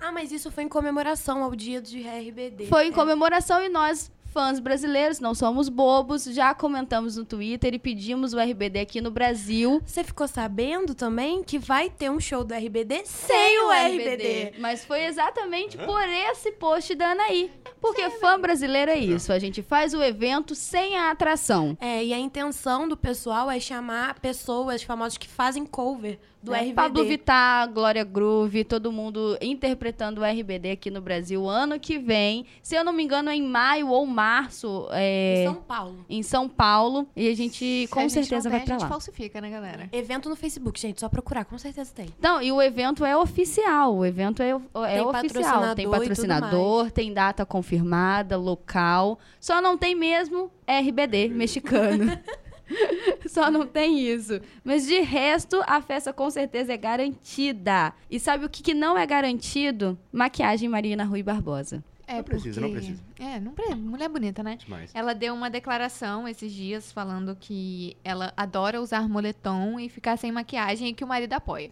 Ah, 0.01 0.13
mas 0.13 0.33
isso 0.33 0.51
foi 0.51 0.65
em 0.65 0.69
comemoração 0.69 1.43
ao 1.43 1.55
dia 1.55 1.81
de 1.81 2.03
RBD. 2.03 2.67
foi 2.67 2.87
em 2.87 2.91
É. 2.91 2.93
comemoração 2.93 3.63
e 3.63 3.69
nós, 3.69 4.11
fãs 4.33 4.59
brasileiros, 4.61 5.19
não 5.21 5.35
somos 5.35 5.69
bobos, 5.69 6.25
já 6.25 6.55
comentamos 6.55 7.17
no 7.17 7.25
Twitter 7.25 7.73
e 7.75 7.79
pedimos 7.79 8.35
o 8.35 8.39
RBD 8.39 8.79
aqui 8.81 9.01
no 9.01 9.11
Brasil. 9.11 9.81
Você 9.87 10.05
ficou 10.05 10.29
sabendo 10.29 10.95
também 10.95 11.43
que 11.43 11.59
vai 11.59 11.89
ter 11.89 12.11
um 12.11 12.21
show 12.21 12.45
do 12.45 12.53
RBD 12.55 13.03
sem 13.07 13.61
o 13.65 13.71
RBD. 13.73 14.55
Mas 14.59 14.85
foi 14.85 15.05
exatamente 15.07 15.77
por 15.79 16.03
esse 16.07 16.53
post 16.53 16.95
da 16.95 17.13
Anaí. 17.13 17.51
Porque 17.81 18.11
fã 18.11 18.39
brasileiro 18.39 18.91
é 18.91 18.99
isso, 18.99 19.33
a 19.33 19.39
gente 19.39 19.63
faz 19.63 19.95
o 19.95 20.03
evento 20.03 20.55
sem 20.55 20.97
a 20.97 21.11
atração. 21.11 21.77
É, 21.81 22.05
e 22.05 22.13
a 22.13 22.19
intenção 22.19 22.87
do 22.89 22.97
pessoal 22.97 23.51
é 23.51 23.59
chamar 23.61 24.19
pessoas 24.21 24.83
famosas 24.83 25.17
que 25.17 25.29
fazem 25.29 25.65
cover 25.65 26.19
do 26.43 26.55
É, 26.55 26.59
RBD. 26.61 26.75
Pablo 26.75 27.05
Vittar, 27.05 27.69
Glória 27.73 28.05
Groove, 28.05 28.63
todo 28.65 28.93
mundo 28.93 29.37
interpretando 29.41 30.21
o 30.21 30.25
RBD 30.25 30.71
aqui 30.71 30.91
no 30.91 31.01
Brasil 31.01 31.49
ano 31.49 31.79
que 31.81 31.99
vem. 31.99 32.47
Se 32.63 32.77
eu 32.77 32.85
não 32.85 32.93
me 32.93 33.03
engano, 33.03 33.29
é 33.31 33.35
em 33.35 33.43
maio 33.43 33.89
ou 33.89 34.07
março, 34.07 34.87
é, 34.93 35.43
Em 35.43 35.45
São 35.47 35.55
Paulo. 35.57 36.05
em 36.09 36.23
São 36.23 36.49
Paulo. 36.49 37.09
E 37.17 37.29
a 37.29 37.35
gente 37.37 37.59
Se 37.87 37.89
com 37.91 37.99
a 37.99 38.03
gente 38.03 38.13
certeza 38.13 38.49
não 38.49 38.57
vai 38.57 38.65
pra 38.65 38.75
A 38.75 38.79
gente 38.79 38.83
lá. 38.85 38.89
falsifica, 38.89 39.41
né, 39.41 39.51
galera? 39.51 39.89
Evento 39.93 40.29
no 40.29 40.37
Facebook, 40.37 40.79
gente, 40.81 41.01
só 41.01 41.09
procurar, 41.09 41.45
com 41.45 41.59
certeza 41.59 41.93
tem. 41.95 42.07
Não, 42.21 42.41
e 42.41 42.53
o 42.53 42.63
evento 42.63 43.05
é 43.05 43.17
oficial. 43.17 43.97
O 43.97 44.07
evento 44.07 44.43
é, 44.43 44.51
é 44.51 44.55
Tem 44.55 44.61
oficial. 45.01 45.13
patrocinador 45.13 45.75
Tem 45.75 45.91
patrocinador, 45.91 46.91
tem 46.93 47.13
data 47.13 47.45
confirmada, 47.45 48.37
local. 48.37 49.19
Só 49.41 49.61
não 49.61 49.77
tem 49.77 49.95
mesmo 49.95 50.51
RBD 50.67 51.29
mexicano. 51.29 52.17
Só 53.33 53.51
não 53.51 53.67
tem 53.67 54.01
isso. 54.01 54.41
Mas 54.65 54.87
de 54.87 55.01
resto, 55.01 55.63
a 55.67 55.81
festa 55.81 56.13
com 56.13 56.29
certeza 56.31 56.73
é 56.73 56.77
garantida. 56.77 57.93
E 58.11 58.19
sabe 58.19 58.45
o 58.45 58.49
que, 58.49 58.63
que 58.63 58.75
não 58.75 58.97
é 58.97 59.07
garantido? 59.07 59.99
Maquiagem 60.13 60.69
Marina 60.69 61.05
Rui 61.05 61.23
Barbosa. 61.23 61.83
É 62.07 62.17
Não 62.17 62.25
precisa, 62.25 62.59
não 62.61 62.69
porque- 62.71 62.87
precisa. 62.87 63.03
É, 63.19 63.39
não 63.39 63.53
precisa. 63.53 63.77
Mulher 63.77 64.09
bonita, 64.09 64.43
né? 64.43 64.57
Demais. 64.57 64.91
Ela 64.95 65.15
deu 65.15 65.35
uma 65.35 65.51
declaração 65.51 66.27
esses 66.27 66.51
dias 66.51 66.91
falando 66.91 67.37
que 67.39 67.99
ela 68.03 68.33
adora 68.35 68.81
usar 68.81 69.07
moletom 69.07 69.79
e 69.79 69.91
ficar 69.91 70.17
sem 70.17 70.33
maquiagem 70.33 70.89
e 70.89 70.95
que 70.95 71.05
o 71.05 71.07
marido 71.07 71.35
apoia. 71.35 71.71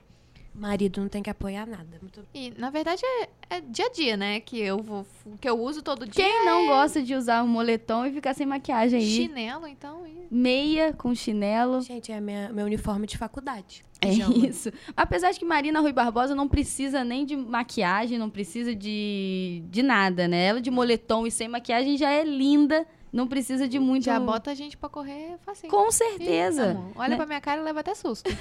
Marido 0.59 1.01
não 1.01 1.09
tem 1.09 1.23
que 1.23 1.31
apoiar 1.31 1.67
nada. 1.67 1.99
Muito... 2.01 2.27
E, 2.35 2.51
na 2.57 2.71
verdade, 2.71 3.03
é, 3.05 3.29
é 3.57 3.61
dia 3.61 3.87
a 3.87 3.91
dia, 3.91 4.17
né? 4.17 4.41
Que 4.41 4.61
eu 4.61 4.79
vou, 4.79 5.07
que 5.41 5.49
eu 5.49 5.61
uso 5.61 5.83
todo 5.83 6.07
dia. 6.07 6.25
Quem 6.25 6.45
não 6.45 6.67
gosta 6.67 7.03
de 7.03 7.15
usar 7.15 7.43
um 7.43 7.47
moletom 7.49 8.07
e 8.07 8.13
ficar 8.13 8.35
sem 8.35 8.47
maquiagem 8.47 8.99
aí? 9.01 9.07
Chinelo, 9.07 9.67
então. 9.67 10.07
e- 10.07 10.17
Meia 10.31 10.93
com 10.93 11.15
chinelo. 11.15 11.81
Gente, 11.83 12.11
é 12.11 12.21
minha, 12.21 12.51
meu 12.53 12.67
uniforme 12.67 13.07
de 13.07 13.17
faculdade. 13.17 13.85
É 14.01 14.09
Pijama. 14.09 14.47
isso. 14.47 14.71
Apesar 14.97 15.31
de 15.33 15.39
que 15.39 15.45
Marina 15.45 15.81
Rui 15.81 15.93
Barbosa 15.93 16.35
não 16.35 16.49
precisa 16.49 17.03
nem 17.05 17.25
de 17.25 17.37
maquiagem, 17.37 18.19
não 18.19 18.29
precisa 18.29 18.75
de, 18.75 19.63
de 19.71 19.83
nada, 19.83 20.27
né? 20.29 20.47
Ela 20.47 20.61
de 20.61 20.71
moletom 20.71 21.27
e 21.27 21.31
sem 21.31 21.49
maquiagem 21.49 21.97
já 21.97 22.11
é 22.11 22.25
linda, 22.25 22.87
não 23.16 23.26
precisa 23.26 23.66
de 23.66 23.78
muito. 23.78 24.04
Já 24.04 24.20
bota 24.20 24.50
a 24.50 24.54
gente 24.54 24.76
pra 24.76 24.90
correr 24.90 25.38
facinho. 25.38 25.70
Com 25.70 25.90
certeza. 25.90 26.78
Olha 26.94 27.11
né? 27.11 27.16
pra 27.16 27.25
minha 27.25 27.40
cara 27.40 27.62
e 27.62 27.64
leva 27.64 27.80
até 27.80 27.94
susto. 27.94 28.30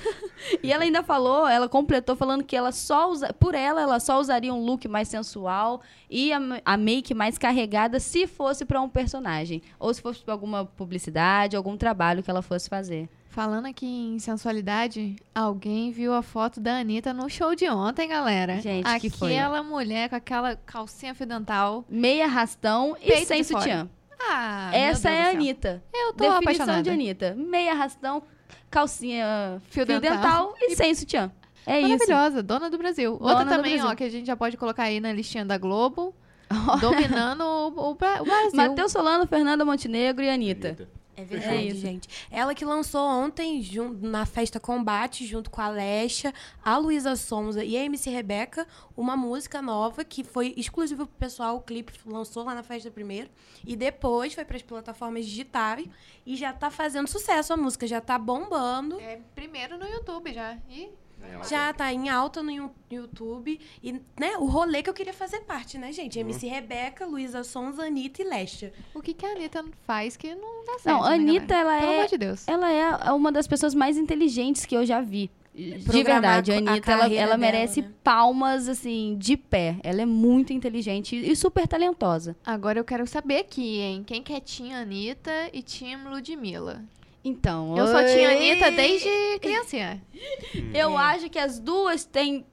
E 0.61 0.71
ela 0.71 0.83
ainda 0.83 1.01
falou, 1.01 1.47
ela 1.47 1.69
completou 1.69 2.15
falando 2.15 2.43
que 2.43 2.55
ela 2.55 2.71
só 2.71 3.09
usa, 3.09 3.31
por 3.33 3.55
ela, 3.55 3.81
ela 3.81 3.99
só 3.99 4.19
usaria 4.19 4.53
um 4.53 4.63
look 4.63 4.87
mais 4.87 5.07
sensual 5.07 5.81
e 6.09 6.33
a, 6.33 6.39
a 6.65 6.77
make 6.77 7.13
mais 7.13 7.37
carregada 7.37 7.99
se 7.99 8.27
fosse 8.27 8.65
pra 8.65 8.81
um 8.81 8.89
personagem, 8.89 9.61
ou 9.79 9.93
se 9.93 10.01
fosse 10.01 10.23
pra 10.23 10.33
alguma 10.33 10.65
publicidade, 10.65 11.55
algum 11.55 11.77
trabalho 11.77 12.21
que 12.23 12.29
ela 12.29 12.41
fosse 12.41 12.67
fazer. 12.67 13.07
Falando 13.29 13.65
aqui 13.65 13.85
em 13.85 14.17
sensualidade, 14.17 15.15
alguém 15.33 15.91
viu 15.91 16.13
a 16.13 16.21
foto 16.21 16.59
da 16.59 16.77
Anitta 16.77 17.13
no 17.13 17.29
show 17.29 17.53
de 17.53 17.69
ontem, 17.69 18.07
galera. 18.07 18.61
Gente, 18.61 18.99
que 18.99 19.09
foi? 19.09 19.37
Aquela 19.37 19.61
mulher 19.61 20.09
com 20.09 20.15
aquela 20.15 20.55
calcinha 20.55 21.13
fio 21.13 21.25
dental. 21.25 21.85
Meia 21.89 22.27
rastão 22.27 22.95
e 23.01 23.25
sem 23.25 23.41
de 23.41 23.49
fora. 23.49 23.89
Ah, 24.29 24.69
Essa 24.73 25.09
é 25.09 25.23
a. 25.25 25.29
Anitta. 25.29 25.83
Eu 25.93 26.13
tô 26.13 26.23
Definição 26.23 26.37
apaixonada. 26.39 26.83
de 26.83 26.89
Anitta. 26.89 27.35
Meia 27.37 27.73
rastão, 27.73 28.23
calcinha 28.69 29.61
Fio 29.69 29.85
fio, 29.85 29.99
dental. 29.99 30.15
dental, 30.17 30.53
e, 30.59 30.75
sem 30.75 30.93
sutiã. 30.95 31.31
É 31.65 31.79
isso. 31.79 31.89
Maravilhosa, 31.89 32.43
dona 32.43 32.69
do 32.69 32.77
Brasil. 32.77 33.17
Dona 33.17 33.31
Outra 33.39 33.45
também, 33.57 33.73
Brasil. 33.73 33.91
ó, 33.91 33.95
que 33.95 34.03
a 34.03 34.09
gente 34.09 34.27
já 34.27 34.35
pode 34.35 34.55
colocar 34.57 34.83
aí 34.83 34.99
na 34.99 35.11
listinha 35.11 35.43
da 35.43 35.57
Globo, 35.57 36.13
dominando 36.79 37.41
o, 37.41 37.67
o 37.69 37.89
o 37.91 37.95
Brasil. 37.95 38.51
Matheus 38.53 38.91
Solano, 38.91 39.25
Fernanda 39.27 39.65
Montenegro 39.65 40.23
e 40.23 40.29
Anitta. 40.29 40.67
Anitta. 40.69 40.89
É 41.17 41.23
verdade, 41.23 41.69
É 41.69 41.73
gente. 41.75 42.09
Ela 42.29 42.53
que 42.53 42.65
lançou 42.65 43.01
ontem, 43.07 43.61
jun- 43.61 43.97
na 44.01 44.25
festa 44.25 44.59
Combate, 44.59 45.25
junto 45.25 45.49
com 45.49 45.61
a 45.61 45.65
Alexa, 45.65 46.33
a 46.63 46.77
Luísa 46.77 47.15
Sonza 47.15 47.63
e 47.63 47.77
a 47.77 47.83
MC 47.85 48.09
Rebeca, 48.09 48.67
uma 48.97 49.15
música 49.15 49.61
nova 49.61 50.03
que 50.03 50.23
foi 50.23 50.53
exclusiva 50.57 51.05
pro 51.05 51.15
pessoal. 51.15 51.57
O 51.57 51.61
clipe 51.61 51.93
lançou 52.05 52.43
lá 52.43 52.53
na 52.53 52.63
festa 52.63 52.91
primeiro. 52.91 53.29
E 53.65 53.75
depois 53.75 54.33
foi 54.33 54.43
para 54.45 54.57
as 54.57 54.61
plataformas 54.63 55.25
digitais. 55.25 55.87
E 56.25 56.35
já 56.35 56.51
tá 56.51 56.69
fazendo 56.69 57.07
sucesso 57.07 57.53
a 57.53 57.57
música, 57.57 57.87
já 57.87 58.01
tá 58.01 58.17
bombando. 58.17 58.99
É, 58.99 59.19
primeiro 59.33 59.77
no 59.77 59.87
YouTube 59.87 60.33
já. 60.33 60.57
E 60.69 60.89
Já 61.49 61.73
tá 61.73 61.91
em 61.91 62.09
alta 62.09 62.41
no 62.41 62.71
YouTube. 62.89 63.59
E, 63.83 63.91
né, 64.19 64.37
o 64.39 64.45
rolê 64.45 64.81
que 64.81 64.89
eu 64.89 64.93
queria 64.93 65.13
fazer 65.13 65.41
parte, 65.41 65.77
né, 65.77 65.91
gente? 65.91 66.17
MC 66.19 66.47
Rebeca, 66.47 67.05
Luísa 67.05 67.43
Sonza, 67.43 67.83
Anitta 67.85 68.21
e 68.21 68.25
Lesha. 68.25 68.73
o 68.93 69.01
que, 69.01 69.13
que 69.13 69.25
a 69.25 69.29
Anitta 69.31 69.63
faz 69.85 70.15
que 70.17 70.33
não 70.33 70.63
dá 70.65 70.79
certo? 70.79 70.87
Não, 70.87 71.03
a 71.03 71.09
né, 71.09 71.15
Anitta, 71.15 71.53
ela 71.53 71.79
Pelo 71.79 71.91
é- 71.91 71.95
amor 71.97 72.07
de 72.07 72.17
Deus. 72.17 72.47
Ela 72.47 72.71
é 72.71 73.11
uma 73.11 73.31
das 73.31 73.47
pessoas 73.47 73.75
mais 73.75 73.97
inteligentes 73.97 74.65
que 74.65 74.75
eu 74.75 74.85
já 74.85 75.01
vi. 75.01 75.29
De 75.53 75.79
Programar 75.85 76.43
verdade, 76.43 76.51
a 76.51 76.55
a 76.55 76.57
Anitta, 76.57 76.91
ela, 76.91 77.01
carreira 77.03 77.21
ela 77.23 77.37
dela, 77.37 77.37
merece 77.37 77.81
né? 77.81 77.89
palmas, 78.03 78.67
assim, 78.67 79.15
de 79.17 79.37
pé. 79.37 79.77
Ela 79.83 80.01
é 80.01 80.05
muito 80.05 80.51
inteligente 80.51 81.15
e 81.15 81.33
super 81.33 81.65
talentosa. 81.65 82.35
Agora 82.45 82.77
eu 82.77 82.83
quero 82.83 83.07
saber 83.07 83.37
aqui, 83.37 83.79
hein? 83.79 84.03
Quem 84.05 84.21
que 84.21 84.33
é 84.33 84.41
Team 84.41 84.73
Anitta 84.75 85.31
e 85.53 85.63
Team 85.63 86.09
Ludmilla? 86.09 86.83
Então, 87.25 87.75
Eu 87.75 87.87
sou 87.87 87.95
Team 87.95 88.29
oi. 88.29 88.35
Anitta 88.35 88.71
desde 88.71 89.39
criancinha. 89.41 90.01
Eu 90.73 90.95
acho 90.95 91.27
que 91.29 91.39
as 91.39 91.59
duas 91.59 92.05
têm 92.05 92.45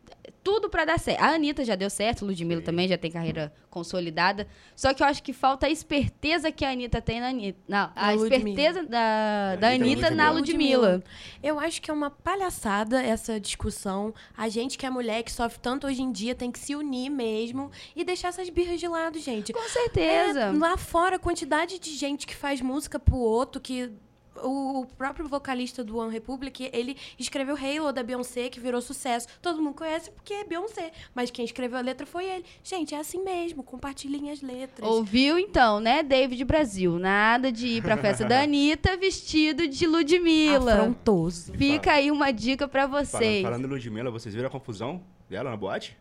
tudo 0.43 0.69
pra 0.69 0.85
dar 0.85 0.99
certo. 0.99 1.21
A 1.21 1.29
Anitta 1.35 1.65
já 1.65 1.75
deu 1.75 1.89
certo, 1.89 2.25
Ludmilla 2.25 2.63
também 2.63 2.89
já 2.89 2.99
tem 2.99 3.11
carreira 3.11 3.53
consolidada. 3.71 4.47
Só 4.75 4.93
que 4.93 5.03
eu 5.03 5.07
acho 5.07 5.23
que 5.23 5.33
falta 5.33 5.67
a 5.67 5.71
esperteza 5.71 6.51
que 6.51 6.65
a 6.65 6.71
Anitta 6.71 7.01
tem 7.01 7.21
na 7.21 7.29
Anitta. 7.29 7.59
Não, 7.69 7.93
a 7.95 8.13
Ludmilla. 8.13 8.39
esperteza 8.39 8.83
da, 8.83 9.57
da 9.57 9.69
Anitta 9.69 9.85
Anitta 9.85 10.11
na 10.11 10.25
na 10.25 10.31
Ludmilla. 10.31 10.77
Ludmilla. 10.95 11.05
Eu 11.43 11.61
acho 11.61 11.81
que 11.81 11.91
é 11.91 11.95
uma 11.95 12.11
palhaçada 12.11 13.01
essa 13.03 13.39
discussão. 13.39 14.13
A 14.37 14.49
gente 14.49 14.77
que 14.77 14.85
é 14.85 14.91
mulher, 14.91 15.23
que 15.23 15.31
sofre 15.31 15.61
tanto 15.61 15.87
hoje 15.87 16.03
em 16.03 16.11
dia, 16.11 16.35
tem 16.35 16.51
que 16.51 16.59
se 16.59 16.75
unir 16.75 17.09
mesmo 17.09 17.71
e 17.95 18.05
deixar 18.05 18.29
essas 18.29 18.49
birras 18.49 18.81
de 18.81 18.89
lado, 18.89 19.19
gente. 19.19 19.53
Com 19.53 19.69
certeza. 19.69 20.41
É, 20.41 20.53
lá 20.53 20.77
fora, 20.77 21.17
a 21.17 21.19
quantidade 21.19 21.79
de 21.79 21.95
gente 21.95 22.27
que 22.27 22.35
faz 22.35 22.61
música 22.61 22.99
pro 22.99 23.17
outro, 23.17 23.61
que. 23.61 23.91
O 24.37 24.87
próprio 24.97 25.29
vocalista 25.29 25.85
do 25.85 25.99
One 25.99 26.13
Republic, 26.13 26.71
ele 26.73 26.97
escreveu 27.19 27.55
Halo 27.57 27.93
da 27.93 28.03
Beyoncé, 28.03 28.49
que 28.49 28.59
virou 28.59 28.81
sucesso. 28.81 29.29
Todo 29.41 29.61
mundo 29.61 29.75
conhece 29.75 30.11
porque 30.11 30.33
é 30.33 30.45
Beyoncé. 30.45 30.91
Mas 31.15 31.31
quem 31.31 31.45
escreveu 31.45 31.79
a 31.79 31.83
letra 31.83 32.07
foi 32.07 32.25
ele. 32.25 32.45
Gente, 32.63 32.95
é 32.95 32.99
assim 32.99 33.23
mesmo. 33.23 33.63
Compartilhem 33.63 34.31
as 34.31 34.41
letras. 34.41 34.89
Ouviu 34.89 35.39
então, 35.39 35.81
né, 35.81 36.03
David 36.03 36.45
Brasil? 36.45 36.99
Nada 36.99 37.53
de 37.53 37.67
ir 37.67 37.83
pra 37.83 37.97
festa 37.97 38.25
da 38.25 38.41
Anitta 38.43 38.97
vestido 38.97 39.69
de 39.69 39.87
Ludmilla. 39.87 40.75
Afrontoso. 40.75 41.53
Fica 41.53 41.93
aí 41.93 42.11
uma 42.11 42.33
dica 42.33 42.67
pra 42.67 42.89
Falando, 42.89 43.07
vocês. 43.07 43.43
falando 43.43 43.65
em 43.65 43.69
Ludmilla, 43.69 44.11
vocês 44.11 44.35
viram 44.35 44.49
a 44.49 44.51
confusão 44.51 45.03
dela 45.29 45.51
na 45.51 45.57
boate? 45.57 45.97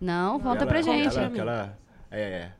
Não, 0.00 0.38
volta 0.38 0.62
ela, 0.62 0.70
pra 0.70 0.82
gente. 0.82 1.16
Ela, 1.16 1.30
que 1.30 1.40
ela 1.40 1.78
é, 2.10 2.50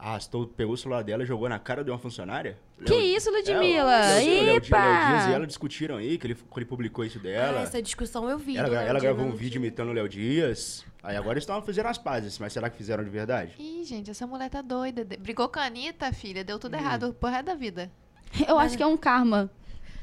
arrastou, 0.00 0.46
pegou 0.46 0.74
o 0.74 0.76
celular 0.76 1.02
dela 1.04 1.22
e 1.22 1.26
jogou 1.26 1.48
na 1.48 1.58
cara 1.58 1.84
de 1.84 1.90
uma 1.90 1.98
funcionária. 1.98 2.56
Que 2.84 2.92
Léo- 2.92 3.00
isso, 3.16 3.28
É, 3.28 3.32
Ludmilla? 3.32 4.00
Léo 4.00 4.20
Dias- 4.22 4.44
Léo 4.44 4.60
Dias 4.60 4.64
e 4.64 4.66
Epa! 4.68 5.30
ela 5.34 5.46
discutiram 5.46 5.96
aí, 5.96 6.16
que 6.16 6.26
ele, 6.26 6.34
que 6.34 6.42
ele 6.56 6.64
publicou 6.64 7.04
isso 7.04 7.18
Ah, 7.18 7.22
dela. 7.22 7.60
essa 7.62 7.80
discussão 7.82 8.28
eu 8.28 8.38
vi. 8.38 8.56
ela, 8.56 8.68
ela 8.82 8.98
gravou 8.98 9.24
um 9.26 9.32
vídeo 9.32 9.58
imitando 9.58 9.90
o 9.90 9.92
Léo 9.92 10.08
Dias. 10.08 10.84
Aí 11.02 11.16
agora 11.16 11.34
eles 11.34 11.42
estão 11.44 11.60
fazendo 11.62 11.86
as 11.86 11.98
pazes, 11.98 12.38
mas 12.38 12.52
será 12.52 12.68
que 12.70 12.76
fizeram 12.76 13.04
de 13.04 13.10
verdade? 13.10 13.52
Ih, 13.58 13.84
gente, 13.84 14.10
essa 14.10 14.26
mulher 14.26 14.50
tá 14.50 14.60
doida. 14.62 15.04
Brigou 15.18 15.48
com 15.48 15.58
a 15.58 15.64
Anitta, 15.64 16.12
filha. 16.12 16.42
Deu 16.44 16.56
Hum. 16.56 16.58
tudo 16.60 16.74
errado 16.74 17.14
pro 17.18 17.28
resto 17.30 17.46
da 17.46 17.54
vida. 17.54 17.90
Eu 18.46 18.58
acho 18.58 18.76
que 18.76 18.82
é 18.82 18.86
um 18.86 18.96
karma. 18.96 19.50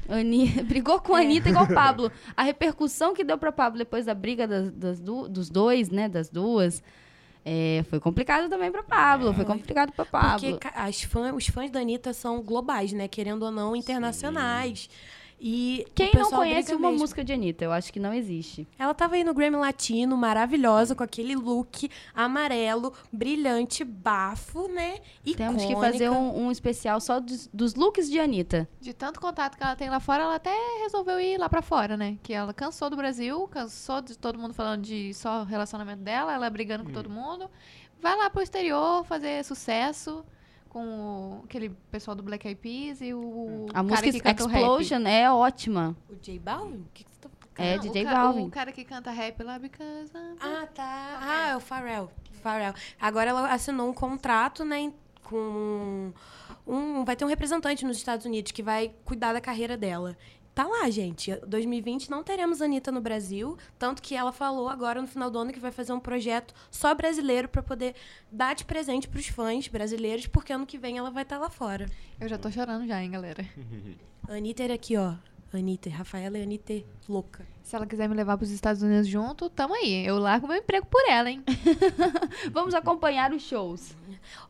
Ani... 0.08 0.48
Brigou 0.64 1.00
com 1.00 1.14
a 1.14 1.20
Anitta 1.20 1.48
igual 1.50 1.64
o 1.66 1.68
Pablo. 1.74 2.10
A 2.36 2.42
repercussão 2.42 3.14
que 3.14 3.22
deu 3.24 3.36
pra 3.38 3.52
Pablo 3.52 3.78
depois 3.78 4.06
da 4.06 4.14
briga 4.14 4.46
das, 4.48 4.70
das 4.72 5.00
du- 5.00 5.28
dos 5.28 5.50
dois, 5.50 5.88
né? 5.90 6.08
Das 6.08 6.28
duas. 6.30 6.82
É, 7.50 7.82
foi 7.84 7.98
complicado 7.98 8.50
também 8.50 8.70
pra 8.70 8.82
Pablo. 8.82 9.32
Foi 9.32 9.44
complicado 9.46 9.90
pra 9.92 10.04
Pablo. 10.04 10.50
Porque 10.50 10.68
as 10.74 11.02
fã, 11.02 11.32
os 11.32 11.46
fãs 11.46 11.70
da 11.70 11.80
Anitta 11.80 12.12
são 12.12 12.42
globais, 12.42 12.92
né? 12.92 13.08
Querendo 13.08 13.42
ou 13.42 13.50
não, 13.50 13.74
internacionais. 13.74 14.90
E 15.40 15.86
Quem 15.94 16.12
não 16.14 16.30
conhece 16.30 16.74
uma 16.74 16.88
mesmo. 16.88 17.00
música 17.00 17.22
de 17.22 17.32
Anitta? 17.32 17.64
Eu 17.64 17.72
acho 17.72 17.92
que 17.92 18.00
não 18.00 18.12
existe. 18.12 18.66
Ela 18.78 18.92
tava 18.92 19.14
aí 19.14 19.22
no 19.22 19.32
Grammy 19.32 19.56
Latino, 19.56 20.16
maravilhosa, 20.16 20.94
com 20.94 21.02
aquele 21.04 21.36
look 21.36 21.88
amarelo, 22.14 22.92
brilhante, 23.12 23.84
bafo, 23.84 24.66
né? 24.68 24.98
Temos 25.36 25.64
que 25.64 25.72
Icônica. 25.72 25.92
fazer 25.92 26.10
um, 26.10 26.46
um 26.46 26.50
especial 26.50 27.00
só 27.00 27.20
dos, 27.20 27.48
dos 27.52 27.74
looks 27.74 28.10
de 28.10 28.18
Anitta. 28.18 28.68
De 28.80 28.92
tanto 28.92 29.20
contato 29.20 29.56
que 29.56 29.62
ela 29.62 29.76
tem 29.76 29.88
lá 29.88 30.00
fora, 30.00 30.24
ela 30.24 30.34
até 30.34 30.54
resolveu 30.82 31.20
ir 31.20 31.38
lá 31.38 31.48
pra 31.48 31.62
fora, 31.62 31.96
né? 31.96 32.18
Que 32.22 32.32
ela 32.32 32.52
cansou 32.52 32.90
do 32.90 32.96
Brasil, 32.96 33.46
cansou 33.48 34.00
de 34.00 34.18
todo 34.18 34.38
mundo 34.38 34.54
falando 34.54 34.82
de 34.82 35.14
só 35.14 35.44
relacionamento 35.44 36.02
dela, 36.02 36.32
ela 36.32 36.50
brigando 36.50 36.84
com 36.84 36.92
todo 36.92 37.08
mundo. 37.08 37.48
Vai 38.00 38.16
lá 38.16 38.28
pro 38.30 38.42
exterior 38.42 39.04
fazer 39.04 39.44
sucesso 39.44 40.24
com 40.78 41.40
o- 41.40 41.44
aquele 41.44 41.70
pessoal 41.90 42.14
do 42.14 42.22
Black 42.22 42.46
Eyed 42.46 42.60
Peas 42.60 43.00
e 43.00 43.12
o 43.12 43.66
A 43.70 43.72
cara 43.74 43.82
música 43.82 44.12
que 44.12 44.20
canta 44.20 44.44
o 44.44 44.46
rap. 44.46 44.60
Explosion 44.60 45.06
é 45.06 45.30
ótima. 45.32 45.96
O 46.08 46.14
J 46.16 46.38
Balvin? 46.38 46.76
O 46.76 46.86
que, 46.94 47.04
que 47.04 47.10
você 47.10 47.20
tá 47.20 47.28
É, 47.60 47.74
Não, 47.76 47.82
DJ 47.82 48.04
o. 48.04 48.44
O 48.46 48.50
cara 48.50 48.70
que 48.70 48.84
canta 48.84 49.10
rap 49.10 49.42
lá, 49.42 49.58
because 49.58 50.12
I'm- 50.16 50.36
Ah, 50.40 50.68
tá. 50.72 51.18
Ah, 51.20 51.48
é 51.48 51.56
o 51.56 51.60
Pharrell. 51.60 52.08
Pharrell. 52.40 52.72
Agora 53.00 53.30
ela 53.30 53.52
assinou 53.52 53.88
um 53.90 53.92
contrato, 53.92 54.64
né, 54.64 54.92
com 55.24 56.12
um 56.66 57.04
vai 57.04 57.16
ter 57.16 57.24
um 57.24 57.28
representante 57.28 57.84
nos 57.84 57.96
Estados 57.96 58.24
Unidos 58.26 58.52
que 58.52 58.62
vai 58.62 58.92
cuidar 59.04 59.32
da 59.32 59.40
carreira 59.40 59.76
dela. 59.76 60.16
Tá 60.58 60.66
lá, 60.66 60.90
gente. 60.90 61.32
2020 61.46 62.10
não 62.10 62.24
teremos 62.24 62.60
Anitta 62.60 62.90
no 62.90 63.00
Brasil, 63.00 63.56
tanto 63.78 64.02
que 64.02 64.16
ela 64.16 64.32
falou 64.32 64.68
agora 64.68 65.00
no 65.00 65.06
final 65.06 65.30
do 65.30 65.38
ano 65.38 65.52
que 65.52 65.60
vai 65.60 65.70
fazer 65.70 65.92
um 65.92 66.00
projeto 66.00 66.52
só 66.68 66.92
brasileiro 66.96 67.48
para 67.48 67.62
poder 67.62 67.94
dar 68.28 68.56
de 68.56 68.64
presente 68.64 69.06
pros 69.06 69.28
fãs 69.28 69.68
brasileiros, 69.68 70.26
porque 70.26 70.52
ano 70.52 70.66
que 70.66 70.76
vem 70.76 70.98
ela 70.98 71.12
vai 71.12 71.22
estar 71.22 71.38
lá 71.38 71.48
fora. 71.48 71.86
Eu 72.18 72.28
já 72.28 72.36
tô 72.36 72.50
chorando 72.50 72.88
já, 72.88 73.00
hein, 73.00 73.08
galera. 73.08 73.46
Anitta 74.28 74.64
era 74.64 74.74
aqui, 74.74 74.96
ó. 74.96 75.14
Anitta, 75.52 75.90
Rafaela 75.90 76.36
e 76.36 76.42
Anitta 76.42 76.82
louca. 77.08 77.46
Se 77.62 77.76
ela 77.76 77.86
quiser 77.86 78.08
me 78.08 78.16
levar 78.16 78.36
pros 78.36 78.50
Estados 78.50 78.82
Unidos 78.82 79.06
junto, 79.06 79.48
tamo 79.48 79.74
aí. 79.74 80.04
Eu 80.04 80.18
largo 80.18 80.48
meu 80.48 80.56
emprego 80.56 80.86
por 80.86 81.08
ela, 81.08 81.30
hein? 81.30 81.40
Vamos 82.50 82.74
acompanhar 82.74 83.32
os 83.32 83.42
shows. 83.42 83.96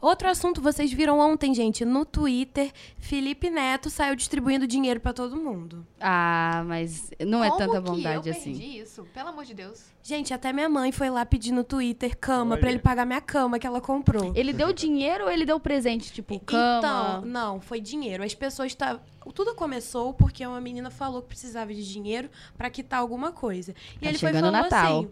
Outro 0.01 0.29
assunto, 0.29 0.61
vocês 0.61 0.93
viram 0.93 1.19
ontem, 1.19 1.55
gente, 1.55 1.85
no 1.85 2.05
Twitter, 2.05 2.73
Felipe 2.99 3.51
Neto 3.51 3.91
saiu 3.91 4.15
distribuindo 4.17 4.67
dinheiro 4.67 5.01
pra 5.01 5.13
todo 5.13 5.37
mundo. 5.37 5.87
Ah, 6.01 6.63
mas 6.67 7.11
não 7.27 7.43
é 7.43 7.49
Como 7.49 7.59
tanta 7.59 7.81
que 7.83 7.89
vontade 7.91 8.29
eu 8.29 8.35
assim. 8.35 8.53
perdi 8.53 8.79
isso? 8.79 9.05
Pelo 9.15 9.29
amor 9.31 9.45
de 9.45 9.55
Deus. 9.55 9.85
Gente, 10.03 10.33
até 10.33 10.53
minha 10.53 10.69
mãe 10.69 10.91
foi 10.93 11.11
lá 11.11 11.27
pedir 11.27 11.53
no 11.53 11.63
Twitter 11.63 12.17
cama 12.17 12.57
pra 12.57 12.71
ele 12.71 12.79
pagar 12.79 13.05
minha 13.05 13.21
cama 13.21 13.59
que 13.59 13.67
ela 13.67 13.81
comprou. 13.81 14.33
Ele 14.35 14.53
deu 14.53 14.73
dinheiro 14.73 15.25
ou 15.25 15.31
ele 15.31 15.45
deu 15.45 15.61
presente, 15.61 16.11
tipo, 16.13 16.39
cama? 16.41 16.79
Então, 16.79 17.21
não, 17.23 17.61
foi 17.61 17.81
dinheiro. 17.81 18.23
As 18.25 18.35
pessoas 18.35 18.69
estavam. 18.69 19.01
Tudo 19.35 19.55
começou 19.55 20.15
porque 20.15 20.47
uma 20.47 20.61
menina 20.61 20.91
falou 20.91 21.21
que 21.21 21.29
precisava 21.29 21.75
de 21.75 21.87
dinheiro 21.87 22.31
pra 22.57 22.71
quitar 22.71 23.01
alguma 23.01 23.31
coisa. 23.33 23.75
E 23.97 24.01
Tá 24.05 24.09
ele 24.09 24.19
foi 24.19 24.29
chegando 24.29 24.45
o 24.49 24.53
falou 24.53 24.63
Natal. 24.63 24.99
assim: 25.01 25.11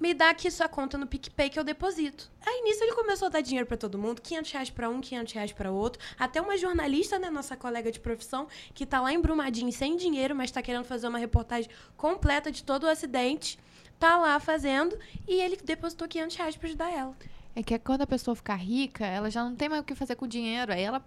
me 0.00 0.14
dá 0.14 0.30
aqui 0.30 0.50
sua 0.50 0.66
conta 0.66 0.96
no 0.96 1.06
PicPay 1.06 1.50
que 1.50 1.58
eu 1.58 1.64
deposito. 1.64 2.30
Aí 2.44 2.62
nisso 2.62 2.82
ele 2.82 2.94
começou 2.94 3.26
a 3.26 3.28
dar 3.28 3.42
dinheiro 3.42 3.66
pra 3.66 3.76
todo 3.76 3.98
mundo, 3.98 4.22
500 4.22 4.50
reais 4.50 4.70
pra 4.70 4.88
um, 4.88 5.00
500 5.00 5.32
reais 5.34 5.52
pra 5.52 5.70
outro. 5.70 6.02
Até 6.18 6.40
uma 6.40 6.56
jornalista, 6.56 7.18
né, 7.18 7.28
nossa 7.28 7.56
colega 7.56 7.92
de 7.92 8.00
profissão, 8.00 8.48
que 8.72 8.86
tá 8.86 9.00
lá 9.00 9.12
em 9.12 9.20
Brumadinho 9.20 9.70
sem 9.70 9.96
dinheiro, 9.96 10.34
mas 10.34 10.50
tá 10.50 10.62
querendo 10.62 10.84
fazer 10.84 11.06
uma 11.06 11.18
reportagem 11.18 11.70
completa 11.96 12.50
de 12.50 12.64
todo 12.64 12.84
o 12.84 12.88
acidente, 12.88 13.58
tá 13.98 14.16
lá 14.16 14.40
fazendo 14.40 14.98
e 15.28 15.34
ele 15.34 15.56
depositou 15.62 16.08
500 16.08 16.36
reais 16.36 16.56
pra 16.56 16.66
ajudar 16.66 16.90
ela. 16.90 17.14
É 17.54 17.62
que 17.62 17.78
quando 17.78 18.02
a 18.02 18.06
pessoa 18.06 18.34
ficar 18.34 18.56
rica, 18.56 19.04
ela 19.04 19.30
já 19.30 19.44
não 19.44 19.54
tem 19.54 19.68
mais 19.68 19.82
o 19.82 19.84
que 19.84 19.94
fazer 19.94 20.16
com 20.16 20.24
o 20.24 20.28
dinheiro. 20.28 20.72
Aí 20.72 20.82
ela. 20.82 21.04